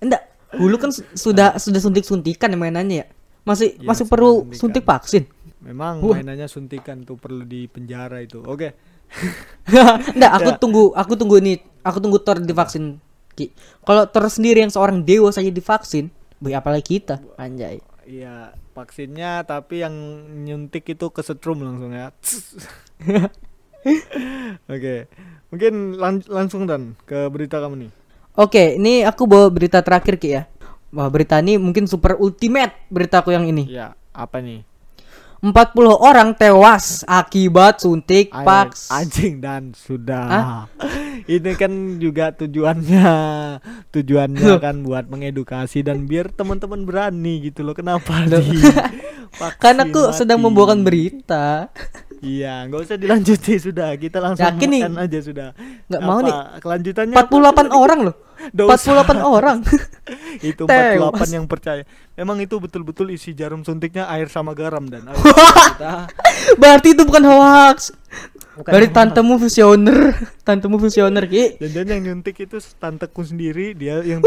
[0.00, 0.24] Enggak,
[0.56, 3.06] huluk kan su- sudah sudah suntik-suntikan ya mainannya ya.
[3.44, 4.56] Masih Iya, masih perlu suntikan.
[4.56, 5.22] suntik vaksin.
[5.60, 6.16] Memang Wah.
[6.16, 8.40] mainannya suntikan tuh perlu di penjara itu.
[8.40, 8.72] Oke.
[10.16, 10.56] Enggak, aku Ya.
[10.56, 13.03] tunggu, aku tunggu ini, aku tunggu Thor divaksin.
[13.34, 13.50] Ki.
[13.82, 17.82] Kalau Thor sendiri yang seorang dewa saja divaksin, boy apalagi kita, anjay.
[18.04, 19.94] Iya vaksinnya tapi yang
[20.44, 22.10] nyuntik itu kesetrum langsung ya.
[24.74, 25.06] Oke.
[25.54, 27.90] Mungkin lan- langsung dan ke berita kamu nih.
[28.34, 30.42] Oke, ini aku bawa berita terakhir Ki ya.
[30.90, 33.70] Wah, berita ini mungkin super ultimate beritaku yang ini.
[33.70, 34.66] Iya, apa nih?
[35.44, 35.52] 40
[35.92, 38.88] orang tewas akibat suntik Ay- vaks.
[38.88, 40.62] anjing dan sudah Hah?
[41.34, 41.68] ini kan
[42.00, 43.12] juga tujuannya
[43.92, 44.56] tujuannya Loh.
[44.56, 48.40] kan buat mengedukasi dan biar teman-teman berani gitu loh kenapa Loh.
[48.40, 48.56] di
[49.58, 50.46] Kan aku vaksin sedang mati?
[50.46, 51.66] membawakan berita.
[52.24, 53.88] Iya, nggak usah dilanjuti sudah.
[54.00, 54.82] Kita langsung Yakin nih?
[54.88, 55.48] makan aja sudah.
[55.86, 56.26] Nggak mau Apa?
[56.26, 56.34] nih.
[56.64, 58.14] Kelanjutannya 48 orang loh.
[58.50, 59.58] Nggak 48 orang.
[60.50, 61.20] itu Tewas.
[61.22, 61.82] 48 yang percaya.
[62.16, 65.16] Memang itu betul-betul isi jarum suntiknya air sama garam dan air.
[65.20, 66.08] kita
[66.56, 67.92] Berarti itu bukan hoax.
[68.54, 68.90] Bukan hoax.
[68.94, 69.98] tantemu visioner.
[70.44, 71.56] Tantemu visioner Ki.
[71.58, 74.20] dan dan yang nyuntik itu tanteku sendiri, dia yang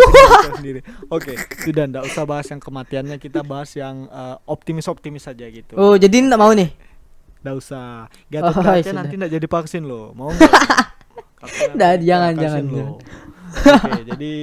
[0.57, 0.81] sendiri.
[1.07, 5.77] Oke, sudah ndak usah bahas yang kematiannya, kita bahas yang eh, optimis-optimis saja gitu.
[5.77, 6.86] Oh, jadi enggak mau nih.
[7.47, 8.11] Nggak usah.
[8.27, 8.95] Gatot Oh, kaca sudah.
[8.99, 10.11] nanti nggak jadi vaksin loh.
[10.11, 10.35] Mau
[11.75, 12.03] nggak?
[12.03, 12.99] Jangan, jangan, loh.
[13.55, 14.33] Oke, jadi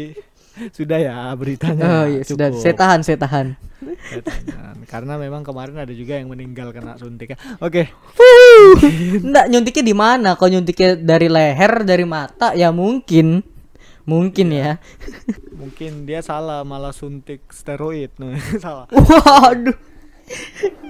[0.72, 1.82] sudah ya beritanya.
[1.84, 2.48] Oh iya, sudah.
[2.56, 3.46] Saya tahan, saya tahan.
[4.08, 4.76] Saya tahan.
[4.86, 7.34] Karena memang kemarin ada juga yang meninggal kena suntik.
[7.34, 7.38] ya.
[7.58, 7.90] Oke,
[9.20, 10.38] Enggak nyuntiknya di mana?
[10.38, 13.42] Kalau nyuntiknya dari leher, dari mata ya mungkin.
[14.04, 14.76] Mungkin ya.
[15.56, 18.12] mungkin dia salah malah suntik steroid.
[18.64, 18.84] Salah.
[18.92, 19.72] Waduh.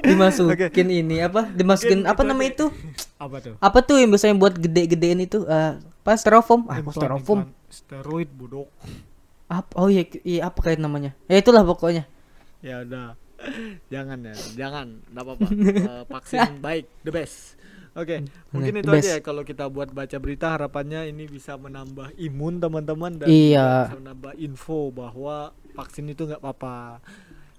[0.04, 1.48] Dimasukin ini apa?
[1.48, 2.68] Dimasukin Mungkin apa nama itu?
[3.16, 3.54] Apa tuh?
[3.58, 5.48] Apa tuh yang biasanya buat gede-gedein itu?
[5.48, 6.68] Eh, apa styrofoam?
[6.68, 7.40] Ah, bukan, styrofoam.
[7.48, 7.72] bukan.
[7.72, 8.68] Steroid bodok.
[9.48, 9.70] Apa?
[9.74, 11.16] Oh iya, iya apa kayak namanya?
[11.26, 12.04] Ya itulah pokoknya.
[12.60, 13.16] Ya udah.
[13.92, 14.86] jangan ya, jangan.
[15.10, 15.46] Enggak apa-apa.
[15.50, 17.56] Eh, vaksin baik, the best.
[17.94, 19.06] Oke, mungkin the itu best.
[19.06, 23.86] aja ya kalau kita buat baca berita harapannya ini bisa menambah imun teman-teman dan Iya.
[23.86, 26.98] bisa menambah info bahwa vaksin itu nggak apa-apa.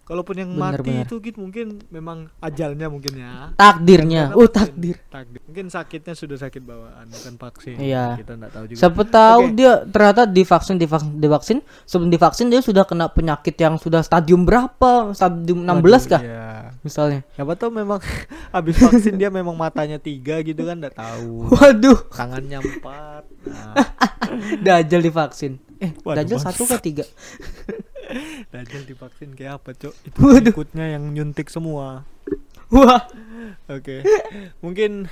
[0.06, 1.04] Kalaupun yang Bener, mati bener.
[1.04, 3.50] itu gitu mungkin memang ajalnya mungkin ya.
[3.54, 4.30] Takdirnya.
[4.30, 4.98] Karena Oh, vaksin- takdir.
[5.10, 5.40] takdir.
[5.44, 7.76] Mungkin sakitnya sudah sakit bawaan bukan vaksin.
[7.76, 8.14] Iya.
[8.16, 8.80] Kita nggak tahu juga.
[8.80, 9.56] Siapa tahu Oke.
[9.56, 15.10] dia ternyata divaksin divaksin divaksin sebelum divaksin dia sudah kena penyakit yang sudah stadium berapa?
[15.12, 16.22] Stadium 16 kah?
[16.22, 16.78] Iya.
[16.80, 17.26] Misalnya.
[17.34, 17.98] Siapa tahu memang
[18.54, 21.50] habis vaksin dia memang matanya tiga gitu kan nggak tahu.
[21.50, 23.24] Waduh, Tangannya empat.
[23.44, 23.74] Nah,
[24.66, 25.58] Dajjal divaksin.
[25.76, 26.54] Eh, Waduh, bangsa.
[26.54, 27.06] satu ke tiga?
[28.52, 29.94] Dajjal divaksin kayak apa, Cok?
[30.08, 30.52] Itu Waduh.
[30.52, 32.08] ikutnya yang nyuntik semua.
[32.74, 33.06] Wah,
[33.70, 34.02] Oke.
[34.60, 35.06] Mungkin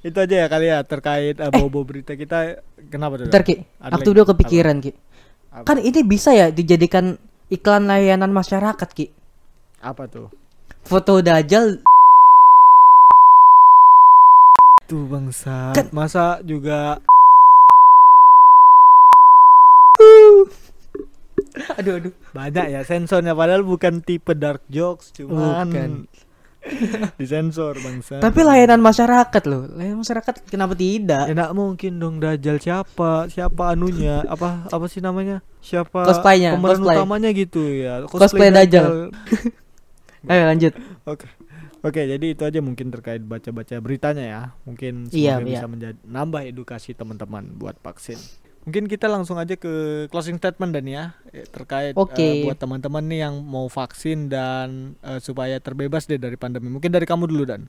[0.00, 3.28] itu aja ya kali ya terkait uh, bobo berita kita kenapa tuh?
[3.28, 3.60] bentar Ki.
[3.76, 4.96] Aku udah kepikiran Ki.
[5.52, 5.68] Apa?
[5.68, 7.20] Kan ini bisa ya dijadikan
[7.52, 9.12] iklan layanan masyarakat Ki.
[9.84, 10.32] Apa tuh?
[10.84, 11.84] Foto Dajjal
[14.84, 15.72] Tuh bangsa.
[15.72, 17.00] Kan- Masa juga
[21.76, 22.12] Aduh aduh.
[22.30, 25.90] banyak ya sensornya padahal bukan tipe dark jokes cuman Bukan.
[27.20, 28.24] disensor bangsa.
[28.24, 29.68] Tapi layanan masyarakat loh.
[29.68, 31.28] Layanan masyarakat kenapa tidak?
[31.28, 33.28] Ya mungkin dong Dajjal siapa?
[33.28, 34.24] Siapa anunya?
[34.24, 35.44] Apa apa sih namanya?
[35.60, 36.96] Siapa Cosplaynya, pemeran cosplay.
[36.96, 37.92] utamanya gitu ya.
[38.08, 39.12] Cosplay Dajjal.
[40.32, 40.72] Ayo lanjut.
[41.04, 41.28] Oke.
[41.84, 44.42] Oke, jadi itu aja mungkin terkait baca-baca beritanya ya.
[44.64, 45.48] Mungkin Iya, semoga iya.
[45.52, 48.16] bisa menjadi nambah edukasi teman-teman buat vaksin.
[48.64, 52.48] Mungkin kita langsung aja ke closing statement dan ya eh, terkait eh, Oke.
[52.48, 56.72] buat teman-teman nih yang mau vaksin dan eh, supaya terbebas deh dari pandemi.
[56.72, 57.68] Mungkin dari kamu dulu dan.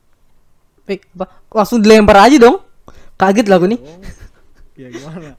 [0.88, 1.43] Eh, apa?
[1.51, 2.63] Langsung dilempar aja dong.
[3.19, 3.79] Kaget lah aku nih.
[4.75, 5.36] Ya gimana?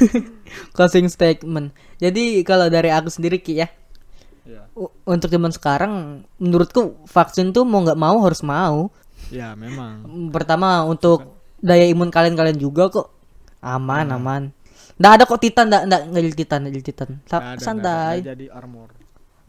[0.76, 1.72] Closing statement.
[2.00, 3.68] Jadi kalau dari aku sendiri Ki ya.
[4.44, 4.68] ya.
[5.04, 8.88] Untuk zaman sekarang menurutku vaksin tuh mau nggak mau harus mau.
[9.28, 10.04] Ya, memang.
[10.32, 13.12] Pertama untuk daya imun kalian-kalian juga kok
[13.60, 14.16] aman Hmm.
[14.16, 14.42] aman.
[15.00, 17.08] Nggak ada kok titan, nggak nggak nggak jadi titan, nggak jadi titan.
[17.08, 18.16] Sa- Nggak ada, nggak santai.
[18.20, 18.88] nggak jadi armor.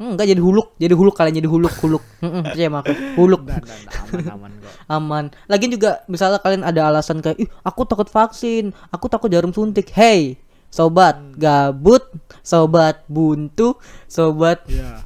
[0.01, 2.01] Hmm, Enggak jadi huluk, jadi huluk kalian jadi huluk, huluk.
[2.19, 2.89] Heeh, percaya sama aku.
[3.21, 3.41] Huluk.
[3.45, 4.73] Nggak, nggak, nggak, aman-aman kok.
[4.89, 5.23] aman.
[5.45, 9.93] Lagian juga misalnya kalian ada alasan kayak, "Ih, aku takut vaksin, aku takut jarum suntik."
[9.93, 10.41] Hey,
[10.73, 11.37] sobat Hmm.
[11.37, 12.01] gabut,
[12.41, 15.05] sobat buntu, sobat Ya.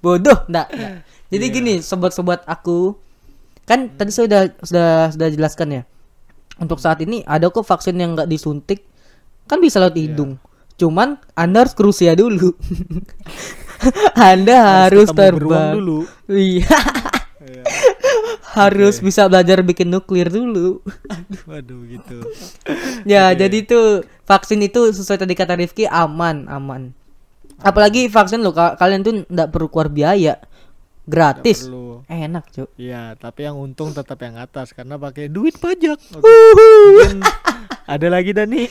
[0.00, 0.66] bodoh, enggak.
[1.30, 1.54] Jadi Iya.
[1.54, 2.98] gini, sobat-sobat aku,
[3.62, 5.82] kan tadi saya udah sudah sudah jelaskan ya.
[6.58, 8.90] Untuk saat ini ada kok vaksin yang enggak disuntik,
[9.52, 10.02] kan bisa lewat Iya.
[10.08, 10.32] hidung.
[10.74, 12.56] Cuman Anda harus ke Rusia dulu.
[14.14, 15.98] anda harus, beruang terbang dulu.
[16.30, 16.78] Iya.
[17.42, 17.64] Iya.
[18.52, 20.80] harus bisa belajar bikin nuklir dulu.
[21.44, 22.18] Waduh gitu.
[23.02, 23.38] ya, Oke.
[23.40, 23.86] jadi tuh
[24.22, 26.92] vaksin itu sesuai tadi kata Rifki aman, aman.
[27.58, 30.38] Apalagi vaksin lo ka- kalian tuh nggak perlu keluar biaya.
[31.02, 31.66] Gratis.
[32.06, 32.70] Enak, Cuk.
[32.78, 35.98] Iya, tapi yang untung tetap yang atas karena pakai duit pajak.
[36.14, 36.22] Oke.
[36.22, 37.18] Mungkin
[37.84, 38.62] ada lagi Dani.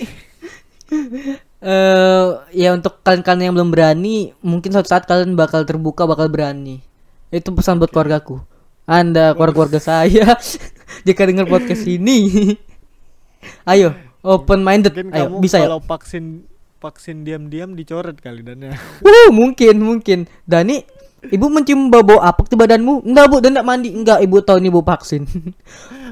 [1.61, 2.27] Eh
[2.57, 6.81] ya untuk kalian-kalian yang belum berani, mungkin suatu saat kalian bakal terbuka, bakal berani.
[7.29, 8.41] Itu pesan buat keluargaku.
[8.89, 10.35] Anda keluarga-keluarga saya
[11.07, 12.57] jika dengar podcast ini.
[13.71, 13.93] Ayo,
[14.25, 14.97] open minded.
[14.97, 15.69] Mungkin Ayo, kamu bisa ya.
[15.69, 16.49] kalau vaksin
[16.81, 18.73] vaksin diam-diam dicoret kali dan ya.
[19.05, 20.19] Uh, mungkin, mungkin.
[20.49, 20.81] Dani,
[21.29, 23.05] ibu mencium bau apek di badanmu?
[23.05, 23.89] Enggak, Bu, dan enggak mandi.
[23.93, 25.29] Enggak, ibu tahu ini bu vaksin.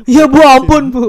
[0.06, 1.04] ya, Bu, ampun, Bu.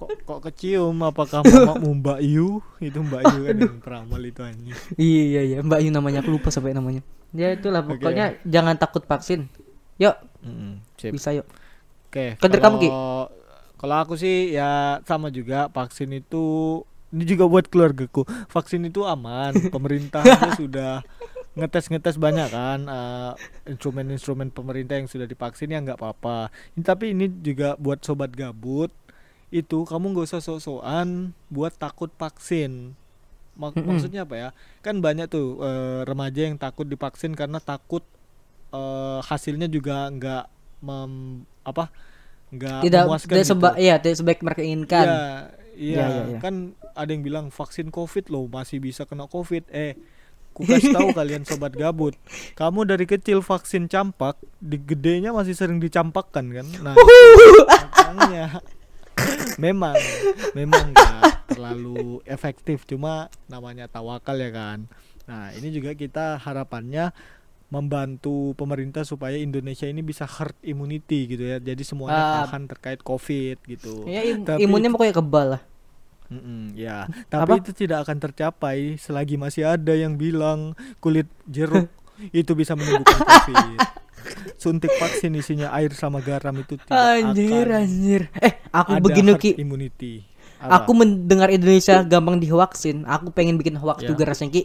[0.00, 2.64] Kok kok kecium apakah mamamu Mbak Yu?
[2.80, 4.72] Itu Mbak Yu kan yang peramal itu anjing.
[4.96, 5.58] Iya, iya, iya.
[5.60, 7.04] Mbak Yu namanya, aku lupa sampai namanya.
[7.30, 9.52] Ya itulah pokoknya jangan takut vaksin.
[10.00, 10.16] Yuk,
[10.96, 11.12] sip.
[11.12, 11.44] bisa yuk.
[12.08, 12.34] Oke.
[12.34, 12.88] Kan dari kamu, Ki?
[12.88, 13.28] kalau
[13.76, 16.44] Kalau aku sih ya sama juga vaksin itu
[17.10, 18.24] ini juga buat keluargaku.
[18.46, 19.52] Vaksin itu aman.
[19.74, 21.00] Pemerintah sudah
[21.52, 23.32] ngetes-ngetes banyak kan eh,
[23.66, 26.48] instrumen-instrumen pemerintah yang sudah divaksin ya nggak apa-apa.
[26.72, 28.88] Ini- Tapi ini juga buat sobat gabut
[29.50, 31.08] itu kamu nggak usah sok-sokan
[31.46, 32.94] buat takut vaksin.
[33.52, 33.86] Mak- Mm-mm.
[33.86, 34.48] Maksudnya apa ya?
[34.80, 38.06] Kan banyak tuh eh, remaja yang takut divaksin karena takut
[38.70, 40.44] eh, hasilnya juga nggak
[40.80, 41.92] mem apa
[42.48, 43.52] nggak tidak memuaskan tidak gitu.
[43.52, 45.26] seba iya tidak sebaik mereka inginkan Iya, iya,
[45.76, 46.38] Iya, iya, iya.
[46.40, 46.54] kan
[46.92, 49.64] ada yang bilang vaksin covid loh masih bisa kena covid.
[49.68, 49.94] Eh,
[50.50, 52.18] ku kasih tahu kalian sobat gabut,
[52.54, 56.66] kamu dari kecil vaksin campak, di gedenya masih sering dicampakkan kan?
[56.80, 58.44] Nah, makanya
[59.60, 59.94] memang
[60.52, 63.12] memang nggak terlalu efektif, cuma
[63.46, 64.88] namanya tawakal ya kan.
[65.24, 67.12] Nah, ini juga kita harapannya
[67.68, 71.60] membantu pemerintah supaya Indonesia ini bisa herd immunity gitu ya.
[71.60, 74.02] Jadi semuanya tahan terkait covid gitu.
[74.04, 75.62] ya im- Tapi imunnya itu- pokoknya kebal lah
[76.26, 77.58] Mm-mm, ya, tapi Apa?
[77.58, 81.90] itu tidak akan tercapai selagi masih ada yang bilang kulit jeruk
[82.30, 83.78] itu bisa menyembuhkan COVID.
[84.56, 89.32] Suntik vaksin isinya air sama garam itu tidak anjir akan anjir eh aku ada begini
[89.34, 90.12] ki immunity.
[90.56, 90.84] Apa?
[90.84, 94.08] aku mendengar Indonesia gampang divaksin aku pengen bikin hoax Ya.
[94.08, 94.62] juga rasanya ki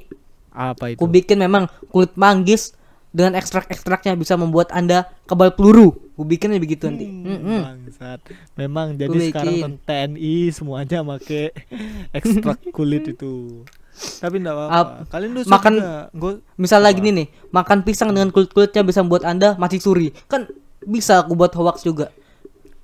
[0.51, 0.99] apa itu?
[0.99, 2.75] aku bikin memang kulit manggis
[3.09, 7.59] dengan ekstrak-ekstraknya bisa membuat anda kebal peluru aku bikinnya begitu nanti Hmm, Mm-mm.
[7.63, 8.19] Bangsat.
[8.53, 11.55] Memang jadi sekarang TNI semuanya make
[12.11, 13.63] ekstrak kulit itu.
[13.95, 14.75] Tapi enggak apa-apa.
[14.75, 15.77] Ap- Kalian dosa makan-.
[16.11, 16.93] Gua- Misalnya Apa?
[16.93, 20.09] gini nih, makan pisang dengan kulit-kulitnya bisa membuat Anda mati suri.
[20.25, 20.45] Kan
[20.81, 22.09] bisa aku buat hoax juga.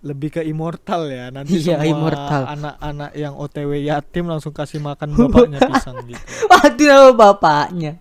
[0.01, 2.41] lebih ke immortal ya nanti Iya, semua immortal.
[2.49, 6.22] anak-anak yang OTW yatim langsung kasih makan bapaknya pisang gitu.
[6.47, 7.91] Mati nama bapaknya.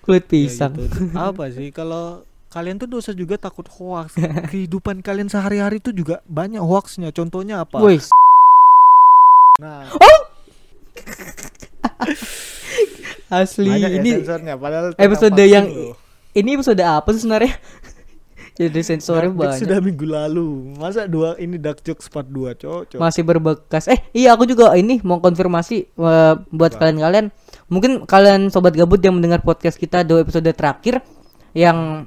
[0.00, 0.72] Kulit Ya pisang.
[0.74, 0.98] gitu.
[1.14, 4.14] Apa sih kalau kalian tuh dosa juga takut hoax.
[4.50, 7.10] Kehidupan kalian sehari-hari tuh juga banyak hoaxnya.
[7.10, 7.78] Contohnya apa?
[7.78, 7.98] Wih,
[9.56, 9.86] Nah,
[13.32, 15.94] asli banyak ya ini sensornya padahal tentang episode yang loh.
[16.36, 17.54] ini episode apa sih sebenarnya?
[18.54, 19.62] Jadi sensornya Dark Jokes banyak.
[19.66, 20.48] sudah minggu lalu.
[20.78, 22.98] Masa dua ini Dark Jokes part 2, cocok.
[23.02, 23.90] Masih berbekas.
[23.90, 27.34] Eh, iya aku juga ini mau konfirmasi eh, buat kalian-kalian.
[27.66, 31.02] Mungkin kalian sobat gabut yang mendengar podcast kita dua episode terakhir
[31.50, 32.06] yang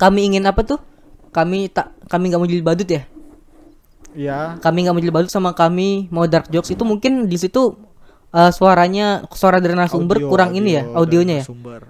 [0.00, 0.80] kami ingin apa tuh?
[1.36, 3.02] Kami tak kami nggak mau jadi badut ya?
[4.14, 4.54] Ya.
[4.62, 7.74] kami nggak mau jadi badut sama kami mau dark jokes itu mungkin di situ
[8.34, 11.44] eh, suaranya suara dari narasumber audio- kurang ini ya audio audionya ya.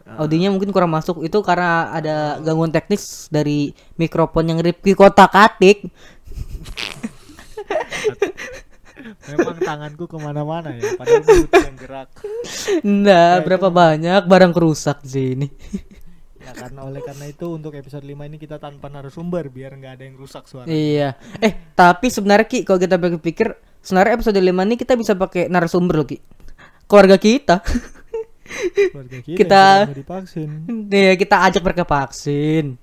[0.05, 0.21] Ah.
[0.21, 5.89] audionya mungkin kurang masuk itu karena ada gangguan teknis dari mikrofon yang Ripki kotak atik
[9.25, 10.97] Memang tanganku ke mana-mana ya.
[10.97, 12.09] Padahal yang gerak.
[12.83, 15.49] nah Ya, berapa banyak barang kerusak sih ini
[16.39, 20.05] Ya karena oleh karena itu untuk episode 5 ini kita tanpa narasumber biar nggak ada
[20.05, 20.69] yang rusak suara.
[20.69, 23.49] iya eh tapi sebenarnya Ki kalau kita pikir-pikir
[23.81, 26.21] sebenarnya episode 5 ini kita bisa pakai narasumber loh Ki
[26.85, 27.61] keluarga kita
[28.93, 30.51] Keluarga kita, Kita- divaksin.
[30.87, 32.79] Nih, kita ajak mereka vaksin.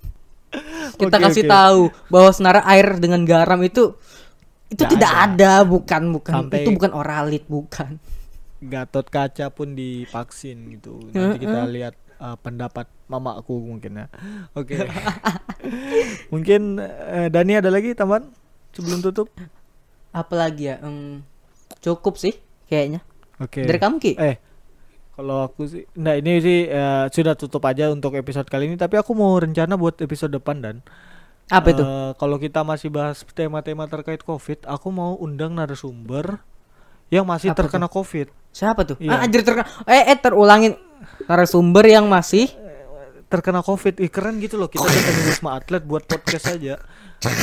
[1.00, 1.52] Kita Oke, kasih oke.
[1.54, 1.80] tahu
[2.12, 3.96] bahwa sebenarnya air dengan garam itu
[4.68, 5.54] itu Nggak tidak ada.
[5.64, 8.02] bukan bukan Sampai- itu bukan oralit, bukan.
[8.60, 11.00] Gatot kaca pun divaksin gitu.
[11.14, 14.08] Nanti kita lihat uh, pendapat mamaku mungkin ya.
[14.52, 14.76] Oke.
[16.34, 18.28] mungkin uh, Dani ada lagi tambahan
[18.72, 19.32] sebelum tutup?
[20.12, 20.84] Apalagi ya?
[20.84, 21.24] em,
[21.80, 22.36] cukup sih
[22.68, 23.00] kayaknya.
[23.42, 23.66] Oke.
[23.66, 24.14] Dari kamu Ki?
[24.16, 24.36] Eh,
[25.12, 28.78] kalau aku sih, nah ini sih eh, sudah tutup aja untuk episode kali ini.
[28.78, 30.76] Tapi aku mau rencana buat episode depan dan
[31.52, 31.84] Apa itu?
[31.84, 36.40] eh, kalau kita masih bahas tema-tema terkait COVID, aku mau undang narasumber
[37.12, 38.32] yang masih Apa terkena COVID.
[38.52, 38.98] Siapa tuh?
[39.04, 39.20] iya.
[39.20, 39.68] Ah, anjir terkena.
[39.84, 40.80] Eh, eh terulangin
[41.28, 42.48] narasumber yang masih
[43.32, 44.68] Terkena COVID, Ih, keren gitu loh.
[44.68, 46.84] Kita datangin Wisma Atlet buat podcast aja.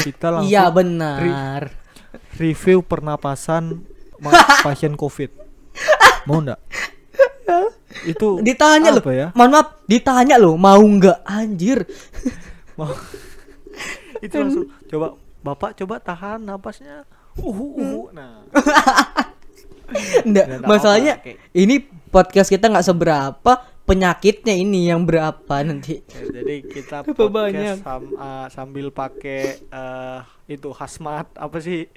[0.05, 1.72] Kita langsung Iya benar.
[2.36, 3.88] review pernapasan
[4.68, 5.47] pasien COVID.
[6.24, 6.61] Mau ndak?
[8.05, 9.03] Itu Ditanya loh.
[9.09, 9.29] ya?
[9.33, 11.83] Mohon maaf, ditanya loh mau nggak anjir.
[12.74, 12.93] mau
[14.18, 17.07] itu langsung coba bapak coba tahan napasnya
[17.37, 18.43] uhu uhu nah
[20.20, 23.53] Nggak, masalahnya kayak- ini podcast kita nggak seberapa,
[23.83, 26.05] penyakitnya ini yang berapa nanti.
[26.05, 31.89] Ya, jadi kita podcast sam- ah, sambil pakai eh, itu hazmat apa sih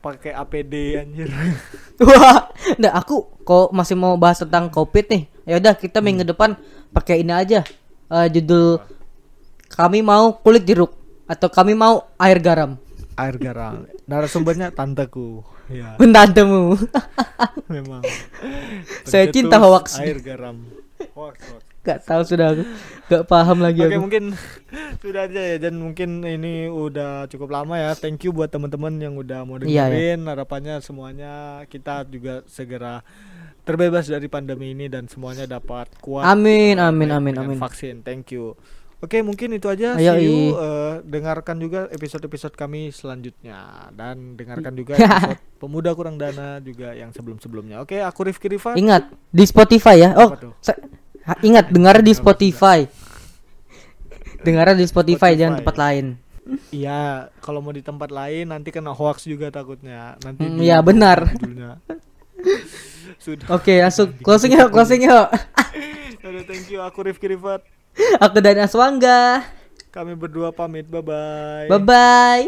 [0.00, 1.28] pakai APD anjir
[2.06, 5.22] Wah, nggak aku kok masih mau bahas tentang covid nih.
[5.44, 6.56] Ya udah kita minggu depan
[6.90, 7.60] pakai ini aja.
[8.08, 8.80] Eh, judul
[9.68, 10.96] kami mau kulit jeruk
[11.28, 12.80] atau kami mau air garam.
[13.18, 16.78] air garam narasumbernya tanteku ya Tantemu.
[17.66, 18.00] memang
[19.02, 19.98] Saya cinta hoax.
[19.98, 20.62] air garam
[21.18, 21.67] hoax, hoax.
[21.86, 22.62] Gak tahu sudah aku.
[23.08, 24.36] Gak paham lagi Oke mungkin
[25.00, 27.96] sudah aja ya dan mungkin ini udah cukup lama ya.
[27.96, 30.28] Thank you buat teman-teman yang udah mau Iya, dengerin.
[30.28, 33.00] Harapannya semuanya kita juga segera
[33.64, 36.24] terbebas dari pandemi ini dan semuanya dapat kuat.
[36.24, 37.56] Amin, amin, amin, amin.
[37.56, 38.04] Vaksin.
[38.04, 38.56] Thank you.
[38.98, 39.94] Oke mungkin itu aja.
[39.94, 40.58] Ayo, See you.
[40.58, 47.14] Eh, dengarkan juga episode-episode kami selanjutnya dan dengarkan juga episode pemuda kurang dana juga yang
[47.14, 47.78] sebelum-sebelumnya.
[47.78, 48.74] Oke aku Rifki Rifat.
[48.74, 50.10] Ingat di Spotify ya.
[50.18, 50.34] Oh,
[51.40, 52.88] Ingat dengar di Spotify.
[54.38, 55.62] Dengar di Spotify, jangan Spotify.
[55.62, 56.06] tempat lain.
[56.70, 57.00] Iya,
[57.44, 60.16] kalau mau di tempat lain nanti kena hoax juga takutnya.
[60.24, 61.28] Nanti Hmm, di- iya, benar.
[63.24, 63.46] Sudah.
[63.50, 65.28] Oke, langsung closing yuk, closing yuk.
[66.24, 66.80] Udah, thank you.
[66.80, 67.60] Aku Rifki Rifat.
[68.16, 69.42] Aku dan Aswangga.
[69.90, 70.86] Kami berdua pamit.
[70.86, 71.66] Bye bye.
[71.68, 72.44] Bye bye.